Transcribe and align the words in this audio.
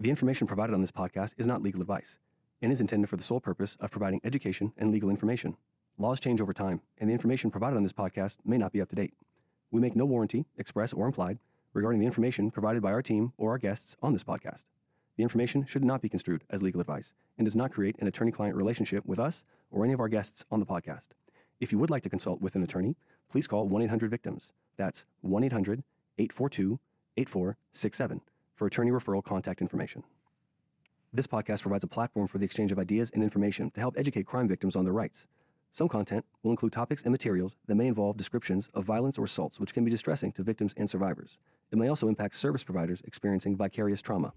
The 0.00 0.10
information 0.10 0.46
provided 0.46 0.74
on 0.74 0.80
this 0.80 0.92
podcast 0.92 1.34
is 1.38 1.46
not 1.48 1.60
legal 1.60 1.80
advice 1.80 2.18
and 2.62 2.70
is 2.70 2.80
intended 2.80 3.08
for 3.08 3.16
the 3.16 3.22
sole 3.24 3.40
purpose 3.40 3.76
of 3.80 3.90
providing 3.90 4.20
education 4.22 4.72
and 4.78 4.92
legal 4.92 5.10
information. 5.10 5.56
Laws 5.98 6.20
change 6.20 6.40
over 6.40 6.52
time, 6.52 6.82
and 6.98 7.10
the 7.10 7.14
information 7.14 7.50
provided 7.50 7.76
on 7.76 7.82
this 7.82 7.92
podcast 7.92 8.36
may 8.44 8.58
not 8.58 8.70
be 8.70 8.80
up 8.80 8.88
to 8.90 8.94
date. 8.94 9.14
We 9.72 9.80
make 9.80 9.96
no 9.96 10.04
warranty, 10.04 10.44
express 10.56 10.92
or 10.92 11.06
implied, 11.06 11.40
regarding 11.72 11.98
the 11.98 12.06
information 12.06 12.52
provided 12.52 12.80
by 12.80 12.92
our 12.92 13.02
team 13.02 13.32
or 13.36 13.50
our 13.50 13.58
guests 13.58 13.96
on 14.00 14.12
this 14.12 14.22
podcast. 14.22 14.62
The 15.16 15.24
information 15.24 15.66
should 15.66 15.84
not 15.84 16.00
be 16.00 16.08
construed 16.08 16.44
as 16.48 16.62
legal 16.62 16.80
advice 16.80 17.12
and 17.36 17.44
does 17.44 17.56
not 17.56 17.72
create 17.72 17.96
an 17.98 18.06
attorney 18.06 18.30
client 18.30 18.54
relationship 18.54 19.04
with 19.04 19.18
us 19.18 19.44
or 19.72 19.82
any 19.82 19.94
of 19.94 20.00
our 20.00 20.08
guests 20.08 20.44
on 20.48 20.60
the 20.60 20.66
podcast. 20.66 21.08
If 21.58 21.72
you 21.72 21.78
would 21.80 21.90
like 21.90 22.04
to 22.04 22.08
consult 22.08 22.40
with 22.40 22.54
an 22.54 22.62
attorney, 22.62 22.94
please 23.28 23.48
call 23.48 23.66
1 23.66 23.82
800 23.82 24.12
Victims. 24.12 24.52
That's 24.76 25.06
1 25.22 25.42
800 25.42 25.82
842 26.18 26.78
8467 27.16 28.20
for 28.58 28.66
attorney 28.66 28.90
referral 28.90 29.22
contact 29.22 29.62
information. 29.62 30.02
This 31.12 31.28
podcast 31.28 31.62
provides 31.62 31.84
a 31.84 31.86
platform 31.86 32.26
for 32.26 32.38
the 32.38 32.44
exchange 32.44 32.72
of 32.72 32.78
ideas 32.78 33.12
and 33.14 33.22
information 33.22 33.70
to 33.70 33.80
help 33.80 33.94
educate 33.96 34.26
crime 34.26 34.48
victims 34.48 34.74
on 34.74 34.84
their 34.84 34.92
rights. 34.92 35.28
Some 35.70 35.88
content 35.88 36.24
will 36.42 36.50
include 36.50 36.72
topics 36.72 37.04
and 37.04 37.12
materials 37.12 37.54
that 37.66 37.76
may 37.76 37.86
involve 37.86 38.16
descriptions 38.16 38.68
of 38.74 38.82
violence 38.82 39.16
or 39.16 39.24
assaults 39.24 39.60
which 39.60 39.72
can 39.72 39.84
be 39.84 39.92
distressing 39.92 40.32
to 40.32 40.42
victims 40.42 40.74
and 40.76 40.90
survivors. 40.90 41.38
It 41.70 41.78
may 41.78 41.88
also 41.88 42.08
impact 42.08 42.34
service 42.34 42.64
providers 42.64 43.00
experiencing 43.04 43.56
vicarious 43.56 44.02
trauma. 44.02 44.32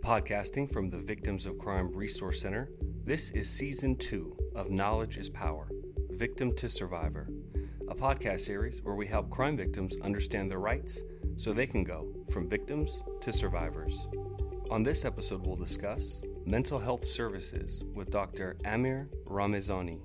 Podcasting 0.00 0.72
from 0.72 0.88
the 0.88 0.98
Victims 0.98 1.44
of 1.44 1.58
Crime 1.58 1.92
Resource 1.92 2.40
Center, 2.40 2.70
this 3.04 3.30
is 3.32 3.50
Season 3.50 3.96
2 3.96 4.54
of 4.56 4.70
Knowledge 4.70 5.18
is 5.18 5.28
Power 5.28 5.68
Victim 6.10 6.54
to 6.56 6.68
Survivor, 6.70 7.28
a 7.88 7.94
podcast 7.94 8.40
series 8.40 8.82
where 8.82 8.94
we 8.94 9.06
help 9.06 9.28
crime 9.28 9.56
victims 9.56 9.96
understand 10.02 10.50
their 10.50 10.58
rights 10.58 11.04
so 11.38 11.52
they 11.52 11.66
can 11.66 11.84
go 11.84 12.12
from 12.32 12.48
victims 12.48 13.04
to 13.20 13.32
survivors. 13.32 14.08
On 14.70 14.82
this 14.82 15.04
episode, 15.04 15.46
we'll 15.46 15.56
discuss 15.56 16.20
mental 16.44 16.80
health 16.80 17.04
services 17.04 17.84
with 17.94 18.10
Dr. 18.10 18.56
Amir 18.64 19.08
Ramezani. 19.24 20.00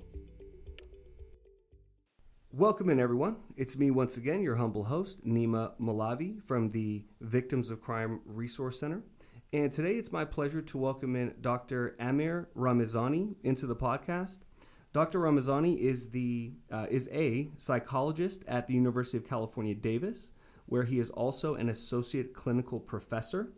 Welcome 2.52 2.88
in, 2.88 3.00
everyone. 3.00 3.38
It's 3.56 3.76
me 3.76 3.90
once 3.90 4.16
again, 4.16 4.42
your 4.42 4.54
humble 4.54 4.84
host, 4.84 5.26
Nima 5.26 5.72
Malavi 5.80 6.40
from 6.40 6.70
the 6.70 7.04
Victims 7.20 7.72
of 7.72 7.80
Crime 7.80 8.20
Resource 8.24 8.78
Center. 8.78 9.02
And 9.52 9.72
today 9.72 9.96
it's 9.96 10.12
my 10.12 10.24
pleasure 10.24 10.60
to 10.62 10.78
welcome 10.78 11.16
in 11.16 11.34
Dr. 11.40 11.96
Amir 11.98 12.48
Ramezani 12.56 13.34
into 13.44 13.66
the 13.66 13.74
podcast. 13.74 14.38
Dr. 14.92 15.18
Ramezani 15.18 15.76
is 15.78 16.10
the 16.10 16.52
uh, 16.70 16.86
is 16.88 17.08
a 17.12 17.50
psychologist 17.56 18.44
at 18.46 18.68
the 18.68 18.74
University 18.74 19.18
of 19.18 19.28
California, 19.28 19.74
Davis, 19.74 20.30
where 20.74 20.82
he 20.82 20.98
is 20.98 21.10
also 21.10 21.54
an 21.54 21.68
associate 21.68 22.34
clinical 22.34 22.80
professor. 22.80 23.52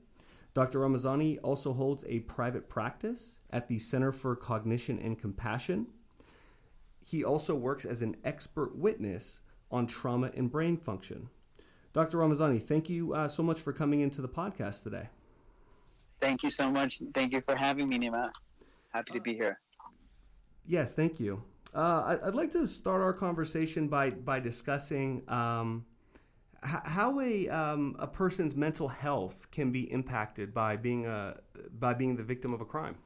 Dr. 0.53 0.81
Ramezani 0.81 1.39
also 1.43 1.73
holds 1.73 2.05
a 2.07 2.21
private 2.21 2.69
practice 2.69 3.41
at 3.49 3.69
the 3.69 3.79
Center 3.79 4.13
for 4.13 4.37
Cognition 4.37 4.99
and 4.99 5.19
Compassion. 5.19 5.87
He 7.03 7.25
also 7.25 7.55
works 7.55 7.87
as 7.87 8.03
an 8.03 8.17
expert 8.23 8.77
witness 8.77 9.41
on 9.71 9.87
trauma 9.87 10.31
and 10.37 10.51
brain 10.51 10.77
function. 10.77 11.31
Dr. 11.95 12.19
Ramezani, 12.19 12.63
thank 12.63 12.91
you 12.91 13.15
uh, 13.15 13.29
so 13.29 13.43
much 13.43 13.63
for 13.63 13.73
coming 13.73 14.01
into 14.01 14.21
the 14.21 14.29
podcast 14.29 14.83
today. 14.83 15.09
Thank 16.21 16.43
you 16.43 16.51
so 16.51 16.71
much. 16.71 17.01
Thank 17.15 17.33
you 17.33 17.41
for 17.41 17.57
having 17.57 17.89
me, 17.89 17.99
Nima. 17.99 18.31
Happy 18.93 19.13
to 19.13 19.21
be 19.23 19.33
here. 19.33 19.59
Yes, 20.67 20.95
thank 20.95 21.19
you. 21.19 21.43
Uh, 21.75 22.19
I'd 22.23 22.35
like 22.35 22.51
to 22.51 22.67
start 22.67 23.01
our 23.01 23.15
conversation 23.15 23.89
by 23.89 24.11
by 24.11 24.39
discussing 24.39 25.23
um, 25.29 25.87
how 26.67 27.21
a 27.21 27.49
um, 27.49 27.97
a 27.99 28.07
person's 28.07 28.57
mental 28.57 28.89
health 28.89 29.51
can 29.51 29.71
be 29.71 29.91
impacted 29.93 30.53
by 30.53 30.77
being 30.77 31.07
a 31.07 31.39
by 31.79 31.95
being 31.95 32.17
the 32.17 32.23
victim 32.23 32.53
of 32.53 32.61
a 32.61 32.65
crime. 32.65 32.97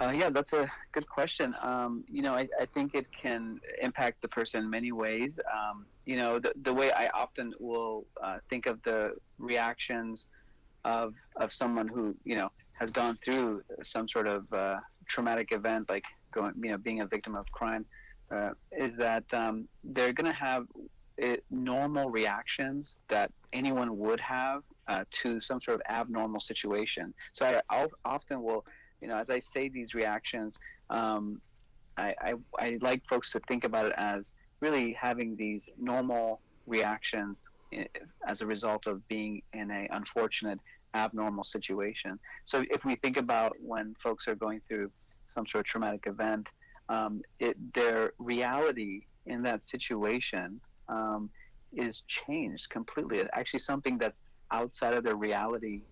Uh, 0.00 0.12
yeah, 0.16 0.30
that's 0.30 0.54
a 0.54 0.70
good 0.92 1.06
question. 1.06 1.54
Um, 1.60 2.04
you 2.10 2.22
know, 2.22 2.32
I, 2.32 2.48
I, 2.58 2.64
think 2.64 2.94
it 2.94 3.06
can 3.12 3.60
impact 3.82 4.22
the 4.22 4.28
person 4.28 4.64
in 4.64 4.70
many 4.70 4.92
ways. 4.92 5.38
Um, 5.52 5.84
you 6.06 6.16
know, 6.16 6.38
the, 6.38 6.54
the 6.62 6.72
way 6.72 6.90
I 6.90 7.08
often 7.12 7.52
will 7.60 8.06
uh, 8.22 8.38
think 8.48 8.64
of 8.64 8.82
the 8.82 9.16
reactions 9.38 10.28
of 10.86 11.12
of 11.36 11.52
someone 11.52 11.86
who 11.86 12.16
you 12.24 12.36
know 12.36 12.50
has 12.80 12.90
gone 12.90 13.18
through 13.22 13.62
some 13.82 14.08
sort 14.08 14.26
of 14.26 14.50
uh, 14.54 14.76
traumatic 15.06 15.52
event, 15.52 15.90
like 15.90 16.04
going, 16.32 16.54
you 16.62 16.70
know, 16.70 16.78
being 16.78 17.00
a 17.02 17.06
victim 17.06 17.36
of 17.36 17.44
crime, 17.52 17.84
uh, 18.30 18.52
is 18.72 18.96
that 18.96 19.24
um, 19.34 19.68
they're 19.84 20.14
going 20.14 20.30
to 20.30 20.38
have 20.38 20.66
it, 21.20 21.44
normal 21.50 22.10
reactions 22.10 22.96
that 23.08 23.30
anyone 23.52 23.98
would 23.98 24.20
have 24.20 24.62
uh, 24.88 25.04
to 25.10 25.40
some 25.40 25.60
sort 25.60 25.76
of 25.76 25.82
abnormal 25.88 26.40
situation. 26.40 27.12
So 27.34 27.44
I 27.46 27.60
I'll, 27.68 27.90
often 28.04 28.42
will, 28.42 28.64
you 29.02 29.08
know, 29.08 29.16
as 29.16 29.28
I 29.28 29.38
say 29.38 29.68
these 29.68 29.94
reactions, 29.94 30.58
um, 30.88 31.40
I, 31.98 32.14
I, 32.20 32.34
I 32.58 32.78
like 32.80 33.02
folks 33.06 33.32
to 33.32 33.40
think 33.48 33.64
about 33.64 33.86
it 33.86 33.92
as 33.98 34.32
really 34.60 34.94
having 34.94 35.36
these 35.36 35.68
normal 35.78 36.40
reactions 36.66 37.44
eh, 37.72 37.84
as 38.26 38.40
a 38.40 38.46
result 38.46 38.86
of 38.86 39.06
being 39.06 39.42
in 39.52 39.70
a 39.70 39.88
unfortunate 39.90 40.58
abnormal 40.94 41.44
situation. 41.44 42.18
So 42.46 42.64
if 42.70 42.84
we 42.84 42.96
think 42.96 43.18
about 43.18 43.56
when 43.60 43.94
folks 44.02 44.26
are 44.26 44.34
going 44.34 44.62
through 44.66 44.88
some 45.26 45.46
sort 45.46 45.66
of 45.66 45.66
traumatic 45.66 46.06
event, 46.06 46.50
um, 46.88 47.20
it, 47.38 47.56
their 47.74 48.14
reality 48.18 49.02
in 49.26 49.42
that 49.42 49.62
situation 49.62 50.60
um, 50.90 51.30
is 51.72 52.02
changed 52.08 52.68
completely. 52.70 53.22
Actually, 53.32 53.60
something 53.60 53.98
that's 53.98 54.20
outside 54.52 54.94
of 54.94 55.04
their 55.04 55.16
reality 55.16 55.82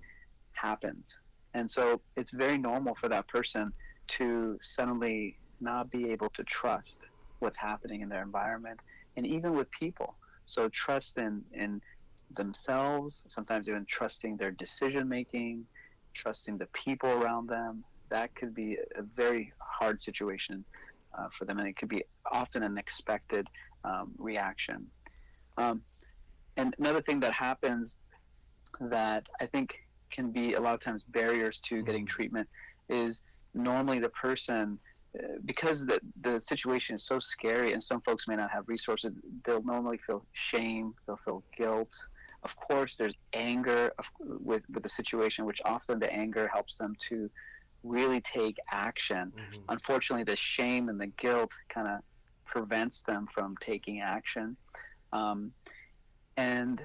happens. 0.53 1.17
And 1.55 1.71
so 1.71 2.01
it's 2.17 2.33
very 2.33 2.59
normal 2.59 2.95
for 2.95 3.09
that 3.09 3.29
person 3.29 3.73
to 4.09 4.59
suddenly 4.61 5.37
not 5.61 5.91
be 5.91 6.11
able 6.11 6.29
to 6.31 6.45
trust 6.45 7.07
what's 7.41 7.57
happening 7.57 8.01
in 8.01 8.09
their 8.09 8.23
environment 8.23 8.81
and 9.17 9.27
even 9.27 9.55
with 9.55 9.71
people. 9.71 10.15
So 10.47 10.69
trust 10.71 11.19
in, 11.19 11.43
in 11.53 11.81
themselves, 12.35 13.25
sometimes 13.29 13.69
even 13.69 13.87
trusting 13.89 14.37
their 14.37 14.51
decision 14.53 15.09
making, 15.09 15.67
trusting 16.15 16.59
the 16.59 16.69
people 16.73 17.11
around 17.11 17.49
them. 17.49 17.85
That 18.11 18.35
could 18.35 18.55
be 18.55 18.79
a 18.97 19.03
very 19.15 19.53
hard 19.79 20.01
situation 20.01 20.65
uh, 21.19 21.29
for 21.37 21.45
them, 21.45 21.59
and 21.59 21.69
it 21.69 21.77
could 21.77 21.89
be 21.89 22.03
often 22.31 22.63
an 22.63 22.79
expected 22.79 23.47
um, 23.85 24.13
reaction. 24.19 24.87
Um, 25.57 25.83
and 26.57 26.75
another 26.79 27.03
thing 27.03 27.21
that 27.21 27.33
happens 27.33 27.97
that 28.81 29.29
I 29.41 29.47
think 29.47 29.87
can 30.11 30.31
be 30.31 30.55
a 30.55 30.61
lot 30.61 30.75
of 30.75 30.81
times 30.81 31.03
barriers 31.09 31.59
to 31.61 31.83
getting 31.83 32.03
mm-hmm. 32.03 32.17
treatment 32.17 32.49
is 32.89 33.21
normally 33.55 33.99
the 33.99 34.09
person 34.11 34.79
uh, 35.19 35.23
because 35.45 35.87
the, 35.87 36.01
the 36.23 36.41
situation 36.41 36.95
is 36.95 37.05
so 37.05 37.19
scary 37.19 37.73
and 37.73 37.83
some 37.83 38.01
folks 38.03 38.29
may 38.29 38.37
not 38.37 38.51
have 38.51 38.69
resources 38.69 39.13
they'll 39.45 39.63
normally 39.63 39.99
feel 39.99 40.25
shame 40.33 40.95
they'll 41.07 41.17
feel 41.17 41.43
guilt 41.57 41.95
of 42.45 42.55
course 42.57 42.97
there's 42.97 43.15
anger 43.33 43.91
with 44.21 44.63
with 44.73 44.83
the 44.83 44.89
situation 44.89 45.45
which 45.45 45.61
often 45.65 45.99
the 45.99 46.13
anger 46.13 46.49
helps 46.53 46.77
them 46.77 46.95
to 47.01 47.31
really 47.83 48.21
take 48.21 48.59
action. 48.71 49.33
Mm-hmm. 49.37 49.63
unfortunately 49.69 50.25
the 50.25 50.37
shame 50.37 50.89
and 50.89 51.01
the 51.01 51.07
guilt 51.07 51.53
kind 51.69 51.89
of 51.89 52.01
prevents 52.45 53.03
them 53.03 53.27
from 53.27 53.55
taking 53.61 54.01
action. 54.01 54.57
Um, 55.13 55.53
and 56.37 56.83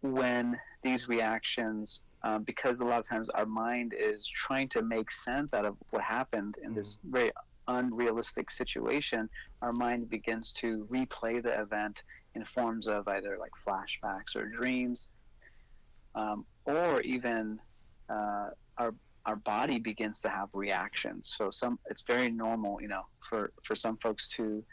when 0.00 0.58
these 0.82 1.08
reactions, 1.08 2.02
um, 2.22 2.42
because 2.42 2.80
a 2.80 2.84
lot 2.84 2.98
of 2.98 3.08
times 3.08 3.30
our 3.30 3.46
mind 3.46 3.94
is 3.98 4.26
trying 4.26 4.68
to 4.70 4.82
make 4.82 5.10
sense 5.10 5.54
out 5.54 5.64
of 5.64 5.76
what 5.90 6.02
happened 6.02 6.56
in 6.62 6.72
mm 6.72 6.74
this 6.74 6.96
very 7.04 7.30
unrealistic 7.68 8.50
situation, 8.50 9.28
our 9.62 9.72
mind 9.72 10.10
begins 10.10 10.52
to 10.52 10.86
replay 10.90 11.42
the 11.42 11.60
event 11.60 12.02
in 12.34 12.44
forms 12.44 12.86
of 12.86 13.08
either 13.08 13.38
like 13.38 13.52
flashbacks 13.66 14.36
or 14.36 14.44
dreams, 14.46 15.08
um, 16.14 16.44
or 16.66 17.00
even 17.00 17.58
uh, 18.10 18.48
our 18.78 18.94
our 19.26 19.36
body 19.36 19.78
begins 19.78 20.20
to 20.20 20.28
have 20.28 20.48
reactions. 20.52 21.34
So 21.36 21.50
some 21.50 21.78
it's 21.90 22.02
very 22.06 22.30
normal, 22.30 22.80
you 22.80 22.88
know, 22.88 23.02
for 23.28 23.52
for 23.62 23.74
some 23.74 23.96
folks 23.98 24.28
to 24.36 24.64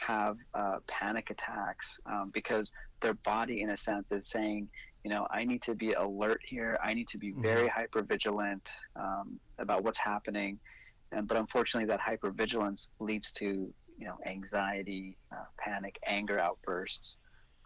have 0.00 0.36
uh, 0.54 0.78
panic 0.86 1.30
attacks 1.30 2.00
um, 2.06 2.30
because 2.32 2.72
their 3.02 3.14
body, 3.14 3.62
in 3.62 3.70
a 3.70 3.76
sense, 3.76 4.12
is 4.12 4.26
saying, 4.28 4.68
you 5.04 5.10
know, 5.10 5.26
I 5.30 5.44
need 5.44 5.62
to 5.62 5.74
be 5.74 5.92
alert 5.92 6.40
here. 6.42 6.78
I 6.82 6.94
need 6.94 7.08
to 7.08 7.18
be 7.18 7.32
mm-hmm. 7.32 7.42
very 7.42 7.68
mm-hmm. 7.68 7.80
hyper 7.80 8.02
vigilant 8.02 8.68
um, 8.96 9.38
about 9.58 9.84
what's 9.84 9.98
happening. 9.98 10.58
And, 11.12 11.28
but 11.28 11.36
unfortunately, 11.36 11.88
that 11.88 12.00
hyper 12.00 12.30
vigilance 12.30 12.88
leads 12.98 13.30
to, 13.32 13.46
you 13.98 14.06
know, 14.06 14.16
anxiety, 14.26 15.16
uh, 15.32 15.44
panic, 15.58 15.98
anger 16.06 16.38
outbursts. 16.38 17.16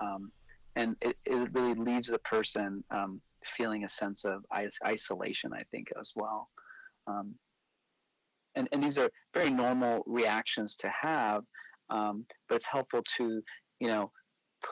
Um, 0.00 0.32
and 0.76 0.96
it, 1.00 1.16
it 1.24 1.52
really 1.52 1.74
leaves 1.74 2.08
the 2.08 2.18
person 2.20 2.82
um, 2.90 3.20
feeling 3.46 3.84
a 3.84 3.88
sense 3.88 4.24
of 4.24 4.44
isolation, 4.84 5.52
I 5.52 5.64
think, 5.70 5.88
as 5.98 6.12
well. 6.14 6.48
Um, 7.06 7.34
and, 8.56 8.68
and 8.72 8.82
these 8.82 8.98
are 8.98 9.10
very 9.34 9.50
normal 9.50 10.02
reactions 10.06 10.76
to 10.76 10.88
have 10.88 11.44
um, 11.90 12.24
but 12.48 12.56
it's 12.56 12.66
helpful 12.66 13.02
to, 13.16 13.42
you 13.80 13.88
know, 13.88 14.10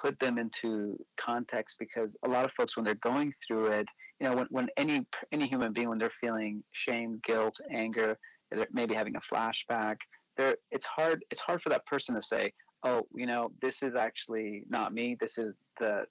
put 0.03 0.19
them 0.19 0.39
into 0.39 0.97
context 1.19 1.77
because 1.79 2.17
a 2.25 2.29
lot 2.29 2.47
of 2.47 2.53
folks 2.53 2.77
when 2.77 2.85
they're 2.85 2.95
going 2.95 3.31
through 3.47 3.67
it 3.67 3.87
you 4.19 4.27
know 4.27 4.35
when, 4.35 4.47
when 4.49 4.67
any 4.79 5.07
any 5.33 5.47
human 5.47 5.71
being 5.71 5.87
when 5.87 5.99
they're 5.99 6.09
feeling 6.19 6.65
shame 6.71 7.21
guilt 7.27 7.61
anger 7.71 8.17
they're 8.51 8.67
maybe 8.73 8.95
having 8.95 9.15
a 9.17 9.21
flashback 9.21 9.97
there 10.39 10.57
it's 10.71 10.87
hard 10.87 11.23
it's 11.31 11.43
hard 11.43 11.61
for 11.61 11.69
that 11.69 11.85
person 11.85 12.15
to 12.15 12.23
say 12.23 12.51
oh 12.85 13.03
you 13.15 13.27
know 13.27 13.53
this 13.61 13.83
is 13.83 13.95
actually 13.95 14.65
not 14.71 14.95
me 14.95 15.15
this 15.21 15.37
is 15.37 15.53
the 15.79 16.07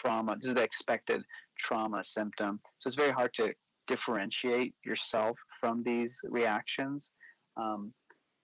trauma 0.00 0.36
this 0.36 0.48
is 0.48 0.54
the 0.54 0.62
expected 0.62 1.22
trauma 1.58 2.02
symptom. 2.02 2.60
So 2.78 2.88
it's 2.88 2.96
very 2.96 3.12
hard 3.12 3.32
to 3.34 3.54
differentiate 3.86 4.74
yourself 4.84 5.36
from 5.60 5.82
these 5.82 6.18
reactions. 6.24 7.12
Um, 7.56 7.92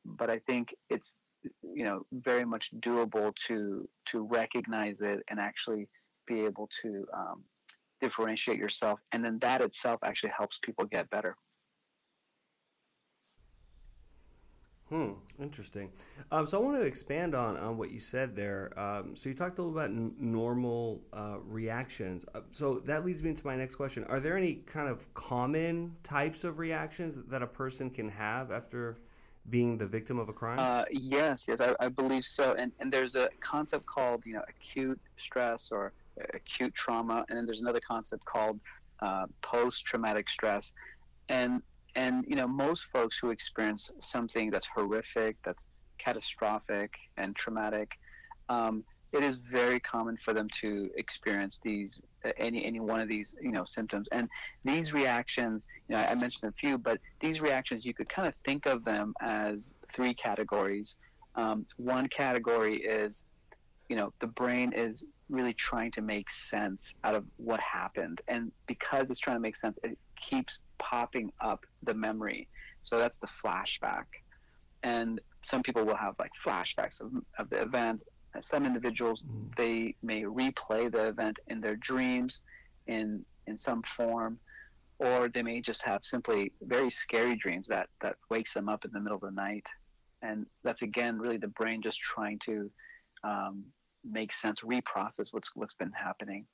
but 0.05 0.31
i 0.31 0.39
think 0.49 0.75
it's 0.89 1.17
you 1.79 1.85
know 1.85 1.99
very 2.13 2.45
much 2.45 2.71
doable 2.81 3.31
to 3.47 3.89
to 4.11 4.17
recognize 4.41 5.01
it 5.01 5.19
and 5.29 5.39
actually 5.39 5.89
be 6.27 6.45
able 6.45 6.69
to 6.83 7.07
um, 7.17 7.43
differentiate 8.01 8.59
yourself. 8.59 9.01
And 9.13 9.25
then 9.25 9.39
that 9.41 9.61
itself 9.61 10.01
actually 10.05 10.33
helps 10.37 10.59
people 10.59 10.85
get 10.85 11.11
better 11.11 11.37
Hmm, 14.89 15.13
interesting. 15.39 15.91
Um, 16.33 16.47
so 16.47 16.59
I 16.59 16.65
want 16.65 16.79
to 16.79 16.85
expand 16.85 17.35
on, 17.35 17.59
on 17.59 17.77
what 17.77 17.91
you 17.91 18.01
said 18.01 18.35
there. 18.35 18.73
Um, 18.79 19.15
so 19.15 19.29
you 19.29 19.35
talked 19.35 19.59
a 19.59 19.63
little 19.63 19.79
about 19.79 19.91
n- 19.91 20.15
normal 20.19 21.03
uh, 21.13 21.37
reactions. 21.45 22.25
Uh, 22.35 22.41
so 22.51 22.79
that 22.81 23.05
leads 23.05 23.23
me 23.23 23.31
into 23.31 23.47
my 23.47 23.55
next 23.55 23.77
question. 23.77 24.05
Are 24.05 24.19
there 24.19 24.37
any 24.37 24.55
kind 24.55 24.89
of 24.89 25.13
common 25.13 25.95
types 26.03 26.43
of 26.43 26.59
reactions 26.59 27.19
that 27.29 27.43
a 27.43 27.47
person 27.47 27.91
can 27.91 28.09
have 28.09 28.51
after 28.51 28.97
being 29.51 29.77
the 29.77 29.87
victim 29.87 30.19
of 30.19 30.31
a 30.31 30.33
crime? 30.33 30.59
Uh, 30.59 30.85
yes, 30.91 31.47
yes, 31.49 31.61
I, 31.61 31.75
I, 31.81 31.89
believe 31.89 32.25
so. 32.25 32.55
And 32.59 32.73
and 32.81 32.93
there's 32.93 33.15
a 33.15 33.29
concept 33.41 33.87
called 33.87 34.25
you 34.27 34.35
know 34.35 34.43
acute 34.49 35.01
stress 35.17 35.71
or 35.71 35.93
acute 36.35 36.75
trauma, 36.75 37.25
and 37.29 37.37
then 37.37 37.47
there's 37.47 37.61
another 37.61 37.81
concept 37.87 38.25
called 38.25 38.59
uh, 39.01 39.27
post-traumatic 39.43 40.29
stress. 40.29 40.73
And 41.29 41.63
and 41.99 42.25
you 42.29 42.37
know 42.37 42.47
most 42.47 42.85
folks 42.93 43.19
who 43.19 43.31
experience 43.31 43.91
something 44.01 44.51
that's 44.51 44.69
horrific, 44.75 45.37
that's 45.45 45.67
catastrophic 45.99 46.93
and 47.17 47.35
traumatic, 47.35 47.99
um, 48.49 48.85
it 49.13 49.25
is 49.25 49.37
very 49.37 49.81
common 49.81 50.17
for 50.25 50.33
them 50.33 50.49
to 50.61 50.91
experience 50.97 51.61
these 51.63 52.01
any 52.39 52.65
any 52.65 52.81
one 52.81 53.01
of 53.01 53.09
these 53.09 53.35
you 53.43 53.51
know 53.51 53.65
symptoms. 53.65 54.07
And 54.13 54.29
these 54.65 54.93
reactions 54.93 55.67
you 55.89 55.97
know 55.97 56.03
I, 56.03 56.15
mentioned 56.15 56.53
a 56.53 56.57
few 56.57 56.79
but 56.79 56.99
these 57.21 57.41
reactions 57.41 57.85
you 57.85 57.95
could 57.95 58.09
kind 58.09 58.29
of 58.29 58.35
think 58.47 58.67
of 58.67 58.85
them 58.85 59.13
as 59.21 59.75
three 59.95 60.15
categories. 60.15 60.97
Um, 61.35 61.67
one 61.77 62.07
category 62.09 62.77
is 62.77 63.25
you 63.89 63.97
know 63.97 64.13
the 64.21 64.27
brain 64.27 64.73
is 64.73 65.05
really 65.29 65.53
trying 65.53 65.91
to 65.93 66.03
make 66.03 66.31
sense 66.31 66.95
out 67.05 67.15
of 67.15 67.25
what 67.37 67.61
happened. 67.61 68.21
And 68.29 68.51
because 68.67 69.11
it's 69.11 69.19
trying 69.19 69.37
to 69.37 69.41
make 69.41 69.57
sense 69.57 69.79
it 69.83 69.99
keeps 70.17 70.61
popping 70.79 71.33
up 71.41 71.65
the 71.83 71.95
memory. 71.95 72.49
So 72.83 72.99
that's 72.99 73.19
the 73.19 73.29
flashback. 73.45 74.05
And 74.83 75.21
some 75.43 75.63
people 75.63 75.85
will 75.85 75.97
have 75.97 76.15
like 76.19 76.31
flashbacks 76.45 77.01
of, 77.01 77.13
of 77.39 77.51
the 77.51 77.63
event. 77.63 78.03
Some 78.41 78.65
individuals 78.65 79.25
mm. 79.25 79.55
they 79.57 79.95
may 80.03 80.23
replay 80.23 80.91
the 80.91 81.09
event 81.09 81.39
in 81.49 81.61
their 81.61 81.77
dreams 81.77 82.43
in 82.87 83.25
in 83.47 83.59
some 83.59 83.83
form 83.97 84.39
or 84.99 85.29
they 85.29 85.43
may 85.43 85.61
just 85.61 85.83
have 85.83 86.05
simply 86.05 86.53
very 86.63 86.91
scary 86.91 87.37
dreams 87.37 87.69
that 87.69 87.89
that 88.01 88.17
wakes 88.31 88.55
them 88.55 88.69
up 88.69 88.85
in 88.85 88.91
the 88.93 89.01
middle 89.01 89.17
of 89.17 89.23
the 89.23 89.31
night. 89.31 89.67
And 90.23 90.47
that's 90.65 90.83
again 90.83 91.19
really 91.19 91.37
the 91.37 91.49
brain 91.49 91.81
just 91.81 92.01
trying 92.01 92.39
to 92.41 92.71
um, 93.25 93.65
make 94.11 94.33
sense 94.33 94.61
reprocess 94.61 95.29
what's 95.33 95.51
what's 95.55 95.75
been 95.75 95.93
happening 95.93 96.47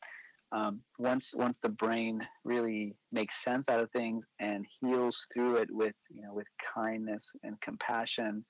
um, 0.53 0.81
once 0.99 1.35
once 1.37 1.59
the 1.61 1.69
brain 1.69 2.21
really 2.45 2.95
makes 3.13 3.43
sense 3.43 3.65
out 3.69 3.81
of 3.81 3.91
things 3.91 4.27
and 4.41 4.65
heals 4.81 5.27
through 5.33 5.57
it 5.57 5.69
with 5.71 5.95
you 6.11 6.23
know 6.23 6.33
with 6.33 6.47
kindness 6.75 7.35
and 7.43 7.61
compassion 7.61 8.45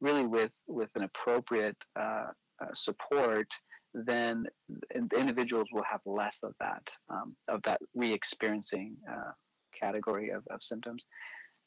really 0.00 0.26
with 0.26 0.52
with 0.66 0.90
an 0.96 1.04
appropriate 1.04 1.76
uh, 1.98 2.26
uh, 2.62 2.66
support, 2.74 3.48
then 3.94 4.44
the 4.68 5.18
individuals 5.18 5.68
will 5.72 5.84
have 5.90 6.00
less 6.06 6.40
of 6.42 6.54
that, 6.60 6.82
um, 7.10 7.34
of 7.48 7.60
that 7.62 7.80
re-experiencing 7.94 8.94
uh, 9.10 9.32
category 9.78 10.30
of, 10.30 10.44
of 10.50 10.62
symptoms. 10.62 11.04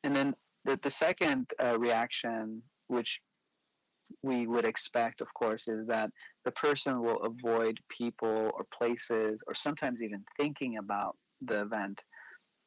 And 0.03 0.15
then 0.15 0.35
the, 0.63 0.79
the 0.83 0.91
second 0.91 1.47
uh, 1.61 1.77
reaction, 1.77 2.61
which 2.87 3.19
we 4.23 4.47
would 4.47 4.65
expect, 4.65 5.21
of 5.21 5.33
course, 5.33 5.67
is 5.67 5.87
that 5.87 6.11
the 6.43 6.51
person 6.51 7.01
will 7.01 7.21
avoid 7.23 7.79
people 7.89 8.51
or 8.53 8.65
places 8.73 9.43
or 9.47 9.53
sometimes 9.53 10.03
even 10.03 10.23
thinking 10.37 10.77
about 10.77 11.15
the 11.41 11.61
event. 11.61 12.01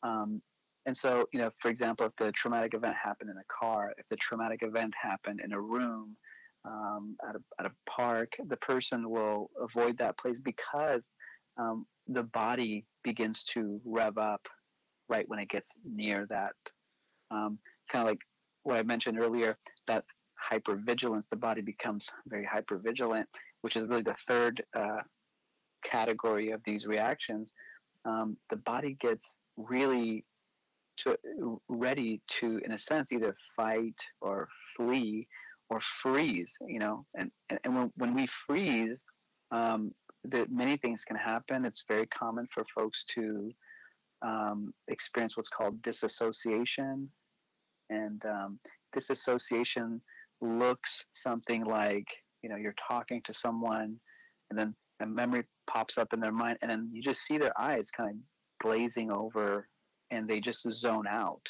Um, 0.02 0.43
and 0.87 0.96
so, 0.96 1.26
you 1.32 1.40
know, 1.40 1.50
for 1.61 1.70
example, 1.70 2.06
if 2.06 2.12
the 2.17 2.32
traumatic 2.32 2.75
event 2.75 2.94
happened 3.02 3.31
in 3.31 3.37
a 3.37 3.44
car, 3.49 3.93
if 3.99 4.06
the 4.08 4.17
traumatic 4.17 4.62
event 4.62 4.94
happened 5.00 5.40
in 5.44 5.52
a 5.52 5.61
room, 5.61 6.17
um, 6.64 7.17
at, 7.29 7.37
a, 7.37 7.40
at 7.61 7.67
a 7.67 7.73
park, 7.90 8.29
the 8.46 8.56
person 8.56 9.08
will 9.08 9.50
avoid 9.61 9.99
that 9.99 10.19
place 10.19 10.38
because 10.38 11.12
um, 11.56 11.87
the 12.06 12.23
body 12.23 12.85
begins 13.05 13.44
to 13.44 13.81
rev 13.85 14.19
up 14.19 14.46
right 15.08 15.29
when 15.29 15.38
it 15.38 15.49
gets 15.49 15.70
near 15.85 16.26
that. 16.31 16.52
Um, 17.31 17.58
kind 17.90 18.02
of 18.02 18.08
like 18.08 18.20
what 18.62 18.76
I 18.76 18.82
mentioned 18.82 19.19
earlier, 19.19 19.56
that 19.87 20.05
hypervigilance, 20.50 21.29
the 21.29 21.37
body 21.37 21.61
becomes 21.61 22.08
very 22.26 22.46
hypervigilant, 22.46 23.25
which 23.62 23.76
is 23.76 23.85
really 23.85 24.02
the 24.02 24.17
third 24.26 24.62
uh, 24.76 25.00
category 25.85 26.50
of 26.50 26.61
these 26.64 26.87
reactions. 26.87 27.52
Um, 28.05 28.37
the 28.50 28.56
body 28.56 28.96
gets 29.00 29.37
really 29.56 30.25
to, 30.99 31.17
ready 31.69 32.20
to, 32.40 32.61
in 32.64 32.73
a 32.73 32.79
sense, 32.79 33.12
either 33.12 33.37
fight 33.56 34.00
or 34.20 34.49
flee 34.76 35.26
or 35.70 35.81
freeze, 35.81 36.56
you 36.67 36.79
know, 36.79 37.05
and, 37.17 37.31
and 37.64 37.75
when, 37.75 37.93
when 37.96 38.14
we 38.14 38.26
freeze, 38.46 39.02
um, 39.50 39.93
that 40.25 40.50
many 40.50 40.76
things 40.76 41.05
can 41.05 41.17
happen. 41.17 41.64
It's 41.64 41.85
very 41.88 42.06
common 42.06 42.46
for 42.52 42.64
folks 42.75 43.05
to 43.14 43.52
um, 44.23 44.75
experience 44.88 45.37
what's 45.37 45.49
called 45.49 45.81
disassociation. 45.82 47.08
And 47.90 48.23
um, 48.26 48.58
disassociation 48.93 50.00
looks 50.40 51.06
something 51.12 51.64
like, 51.64 52.08
you 52.43 52.49
know, 52.49 52.56
you're 52.56 52.75
talking 52.88 53.20
to 53.23 53.35
someone 53.35 53.99
and 54.50 54.58
then 54.58 54.75
a 55.00 55.06
memory 55.06 55.44
pops 55.70 55.99
up 55.99 56.12
in 56.12 56.20
their 56.20 56.32
mind 56.32 56.58
and 56.62 56.70
then 56.70 56.90
you 56.93 57.02
just 57.02 57.23
see 57.23 57.38
their 57.38 57.58
eyes 57.61 57.90
kind 57.90 58.11
of 58.11 58.17
glazing 58.61 59.11
over 59.11 59.69
and 60.11 60.29
they 60.29 60.40
just 60.40 60.62
zone 60.73 61.07
out. 61.09 61.47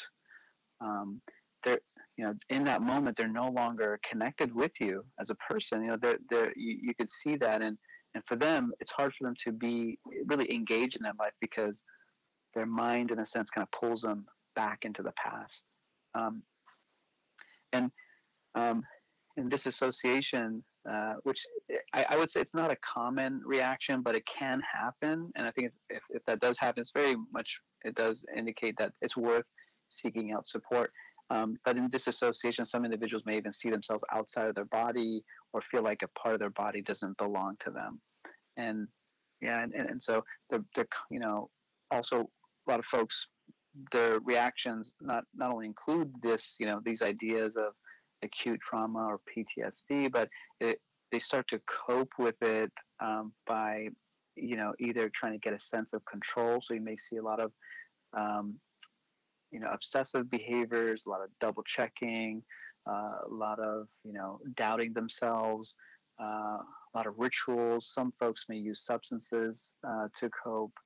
um, 0.81 1.21
they're 1.63 1.79
you 2.17 2.25
know 2.25 2.33
in 2.49 2.63
that 2.63 2.81
moment 2.81 3.15
they're 3.17 3.27
no 3.27 3.49
longer 3.49 3.99
connected 4.09 4.53
with 4.53 4.71
you 4.79 5.03
as 5.19 5.29
a 5.29 5.35
person 5.35 5.81
you 5.81 5.89
know 5.89 5.97
they're, 6.01 6.17
they're 6.29 6.53
you, 6.55 6.77
you 6.81 6.93
could 6.95 7.09
see 7.09 7.35
that 7.35 7.61
and 7.61 7.77
and 8.15 8.23
for 8.25 8.35
them 8.35 8.71
it's 8.79 8.91
hard 8.91 9.13
for 9.13 9.23
them 9.25 9.35
to 9.43 9.51
be 9.51 9.97
really 10.27 10.51
engaged 10.53 10.97
in 10.97 11.03
that 11.03 11.19
life 11.19 11.33
because 11.41 11.83
their 12.55 12.65
mind 12.65 13.11
in 13.11 13.19
a 13.19 13.25
sense 13.25 13.49
kind 13.49 13.67
of 13.71 13.79
pulls 13.79 14.01
them 14.01 14.25
back 14.55 14.79
into 14.83 15.03
the 15.03 15.13
past 15.13 15.65
um, 16.15 16.41
and 17.73 17.91
um, 18.59 18.83
in 19.37 19.49
disassociation 19.49 20.63
uh, 20.89 21.15
which 21.23 21.45
I, 21.93 22.05
I, 22.11 22.17
would 22.17 22.31
say 22.31 22.39
it's 22.39 22.53
not 22.53 22.71
a 22.71 22.77
common 22.77 23.41
reaction 23.45 24.01
but 24.01 24.15
it 24.15 24.23
can 24.25 24.61
happen 24.61 25.31
and 25.35 25.45
i 25.47 25.51
think 25.51 25.71
if, 25.89 26.01
if 26.09 26.23
that 26.25 26.39
does 26.39 26.57
happen 26.57 26.81
it's 26.81 26.91
very 26.95 27.15
much 27.33 27.59
it 27.83 27.95
does 27.95 28.25
indicate 28.35 28.75
that 28.79 28.93
it's 29.01 29.17
worth 29.17 29.47
seeking 29.89 30.33
out 30.33 30.47
support 30.47 30.89
um, 31.31 31.57
but 31.63 31.77
in 31.77 31.89
disassociation, 31.89 32.65
some 32.65 32.85
individuals 32.85 33.23
may 33.25 33.37
even 33.37 33.53
see 33.53 33.69
themselves 33.69 34.03
outside 34.11 34.47
of 34.47 34.55
their 34.55 34.65
body 34.65 35.23
or 35.53 35.61
feel 35.61 35.83
like 35.83 36.01
a 36.01 36.19
part 36.19 36.33
of 36.33 36.39
their 36.39 36.49
body 36.49 36.81
doesn't 36.81 37.17
belong 37.17 37.55
to 37.59 37.71
them. 37.71 38.01
And 38.57 38.87
yeah, 39.41 39.63
and, 39.63 39.73
and, 39.73 39.89
and 39.89 40.01
so 40.01 40.23
they're, 40.49 40.63
they're, 40.75 40.87
you 41.11 41.19
know, 41.19 41.49
also 41.91 42.21
a 42.67 42.71
lot 42.71 42.79
of 42.79 42.85
folks, 42.85 43.27
their 43.91 44.19
reactions 44.21 44.93
not, 45.01 45.23
not 45.35 45.51
only 45.51 45.67
include 45.67 46.11
this, 46.23 46.55
you 46.59 46.65
know, 46.65 46.81
these 46.83 47.01
ideas 47.01 47.55
of 47.55 47.73
acute 48.23 48.59
trauma 48.61 48.99
or 48.99 49.19
PTSD, 49.29 50.11
but 50.11 50.29
it, 50.59 50.79
they 51.11 51.19
start 51.19 51.47
to 51.49 51.61
cope 51.87 52.11
with 52.17 52.41
it 52.41 52.71
um, 52.99 53.33
by, 53.47 53.87
you 54.35 54.55
know, 54.55 54.73
either 54.79 55.09
trying 55.09 55.33
to 55.33 55.39
get 55.39 55.53
a 55.53 55.59
sense 55.59 55.93
of 55.93 56.03
control. 56.05 56.59
So 56.61 56.73
you 56.73 56.81
may 56.81 56.95
see 56.95 57.17
a 57.17 57.23
lot 57.23 57.39
of 57.39 57.51
um, 58.15 58.55
you 59.51 59.59
know 59.59 59.69
obsessive 59.71 60.29
behaviors, 60.29 61.05
a 61.05 61.09
lot 61.09 61.21
of 61.21 61.29
double 61.39 61.63
checking, 61.63 62.43
uh, 62.89 63.17
a 63.25 63.31
lot 63.31 63.59
of 63.59 63.87
you 64.03 64.13
know 64.13 64.39
doubting 64.55 64.93
themselves, 64.93 65.75
uh, 66.21 66.57
a 66.57 66.93
lot 66.95 67.07
of 67.07 67.15
rituals. 67.17 67.87
Some 67.87 68.13
folks 68.19 68.45
may 68.49 68.57
use 68.57 68.81
substances 68.81 69.73
uh, 69.87 70.07
to 70.19 70.29
cope, 70.43 70.77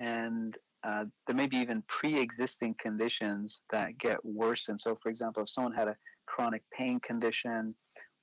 and 0.00 0.56
uh, 0.84 1.04
there 1.26 1.36
may 1.36 1.46
be 1.46 1.58
even 1.58 1.82
pre-existing 1.86 2.74
conditions 2.78 3.60
that 3.70 3.98
get 3.98 4.24
worse. 4.24 4.68
And 4.68 4.80
so, 4.80 4.98
for 5.00 5.08
example, 5.08 5.44
if 5.44 5.48
someone 5.48 5.72
had 5.72 5.88
a 5.88 5.96
chronic 6.32 6.62
pain 6.76 6.98
condition, 7.00 7.74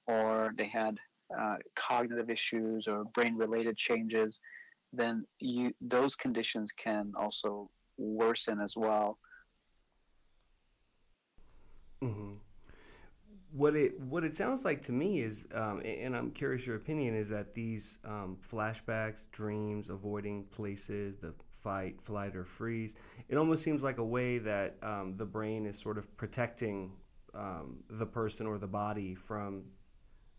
or 0.08 0.54
they 0.58 0.68
had 0.68 0.98
uh, 1.38 1.58
cognitive 1.76 2.30
issues 2.30 2.88
or 2.88 3.06
brain 3.16 3.36
related 3.36 3.78
changes, 3.78 4.42
then 4.92 5.26
you 5.40 5.72
those 5.80 6.16
conditions 6.16 6.72
can 6.72 7.14
also 7.16 7.70
worsen 7.98 8.60
as 8.60 8.74
well. 8.76 9.20
Mm-hmm. 12.02 12.34
What 13.52 13.76
it 13.76 14.00
what 14.00 14.24
it 14.24 14.36
sounds 14.36 14.66
like 14.66 14.82
to 14.84 14.92
me 14.92 15.20
is, 15.20 15.48
um, 15.54 15.82
and 15.86 16.16
I'm 16.16 16.32
curious 16.32 16.66
your 16.66 16.78
opinion, 16.78 17.14
is 17.14 17.30
that 17.30 17.54
these 17.54 18.00
um, 18.06 18.38
flashbacks, 18.42 19.30
dreams, 19.32 19.90
avoiding 19.90 20.46
places, 20.46 21.18
the 21.18 21.34
fight, 21.52 22.02
flight, 22.02 22.36
or 22.36 22.46
freeze, 22.46 22.96
it 23.28 23.38
almost 23.38 23.64
seems 23.64 23.84
like 23.84 23.98
a 23.98 24.04
way 24.18 24.38
that 24.40 24.78
um, 24.82 25.14
the 25.14 25.26
brain 25.26 25.66
is 25.66 25.78
sort 25.78 25.98
of 25.98 26.06
protecting 26.18 26.92
um, 27.34 27.78
the 27.90 28.06
person 28.06 28.48
or 28.48 28.58
the 28.58 28.68
body 28.68 29.16
from 29.16 29.64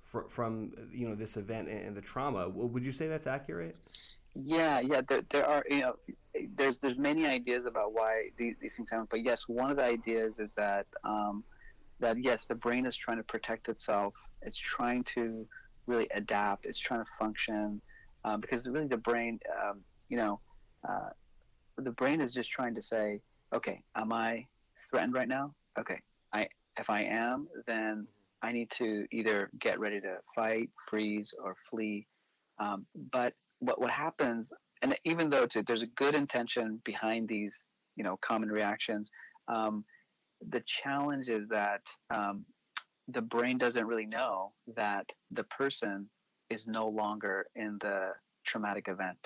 fr- 0.03 0.29
from 0.29 0.73
you 0.93 1.07
know 1.07 1.15
this 1.15 1.37
event 1.37 1.69
and 1.69 1.97
the 1.97 2.01
trauma. 2.01 2.49
Would 2.49 2.85
you 2.85 2.93
say 2.93 3.09
that's 3.09 3.27
accurate? 3.27 3.77
Yeah, 4.35 4.81
yeah. 4.81 5.03
There, 5.09 5.23
there 5.31 5.47
are 5.47 5.65
you 5.71 5.81
know 5.81 5.97
there's 6.57 6.79
there's 6.79 6.99
many 6.99 7.27
ideas 7.27 7.67
about 7.67 7.93
why 7.93 8.31
these, 8.37 8.57
these 8.61 8.77
things 8.77 8.91
happen, 8.91 9.07
but 9.11 9.25
yes, 9.25 9.49
one 9.49 9.71
of 9.71 9.77
the 9.77 9.85
ideas 9.85 10.39
is 10.39 10.53
that 10.55 10.87
um, 11.05 11.45
that 12.01 12.23
yes, 12.23 12.47
the 12.47 12.55
brain 12.55 12.87
is 12.87 12.97
trying 12.97 13.19
to 13.19 13.25
protect 13.25 13.69
itself. 13.69 14.15
It's 14.43 14.57
trying 14.57 15.05
to 15.05 15.47
really 15.87 16.09
adapt. 16.15 16.67
It's 16.67 16.79
trying 16.79 17.05
to 17.05 17.11
function 17.19 17.81
um, 18.25 18.41
because 18.41 18.69
really 18.69 18.87
the 18.87 18.99
brain, 18.99 19.39
um, 19.63 19.81
you 20.09 20.17
know, 20.17 20.41
uh, 20.89 21.11
the 21.77 21.91
brain 21.91 22.21
is 22.21 22.33
just 22.33 22.51
trying 22.51 22.75
to 22.75 22.83
say, 22.83 23.21
okay, 23.55 23.83
am 23.97 24.13
I 24.13 24.47
threatened 24.91 25.15
right 25.15 25.29
now? 25.29 25.55
Okay, 25.79 25.99
I 26.33 26.49
if 26.81 26.89
I 26.91 27.03
am, 27.03 27.47
then 27.67 28.07
I 28.43 28.53
need 28.53 28.71
to 28.73 29.07
either 29.13 29.51
get 29.61 29.79
ready 29.79 30.01
to 30.01 30.17
fight, 30.35 30.71
freeze, 30.89 31.33
or 31.43 31.55
flee. 31.69 32.07
Um, 32.59 32.87
but 33.13 33.35
what 33.61 33.81
what 33.81 33.91
happens, 33.91 34.53
and 34.83 34.97
even 35.05 35.29
though 35.31 35.47
there's 35.67 35.83
a 35.83 35.95
good 36.03 36.15
intention 36.15 36.81
behind 36.85 37.29
these, 37.29 37.65
you 37.97 38.05
know, 38.05 38.17
common 38.23 38.49
reactions, 38.49 39.11
um, 39.49 39.85
the 40.49 40.63
challenge 40.67 41.29
is 41.29 41.49
that 41.49 41.83
um, 42.13 42.45
the 43.09 43.23
brain 43.23 43.59
doesn't 43.59 43.87
really 43.87 44.07
know 44.07 44.53
that 44.75 45.07
the 45.31 45.45
person 45.45 46.09
is 46.49 46.67
no 46.67 46.89
longer 46.89 47.47
in 47.57 47.79
the 47.83 48.09
traumatic 48.47 48.89
event, 48.89 49.19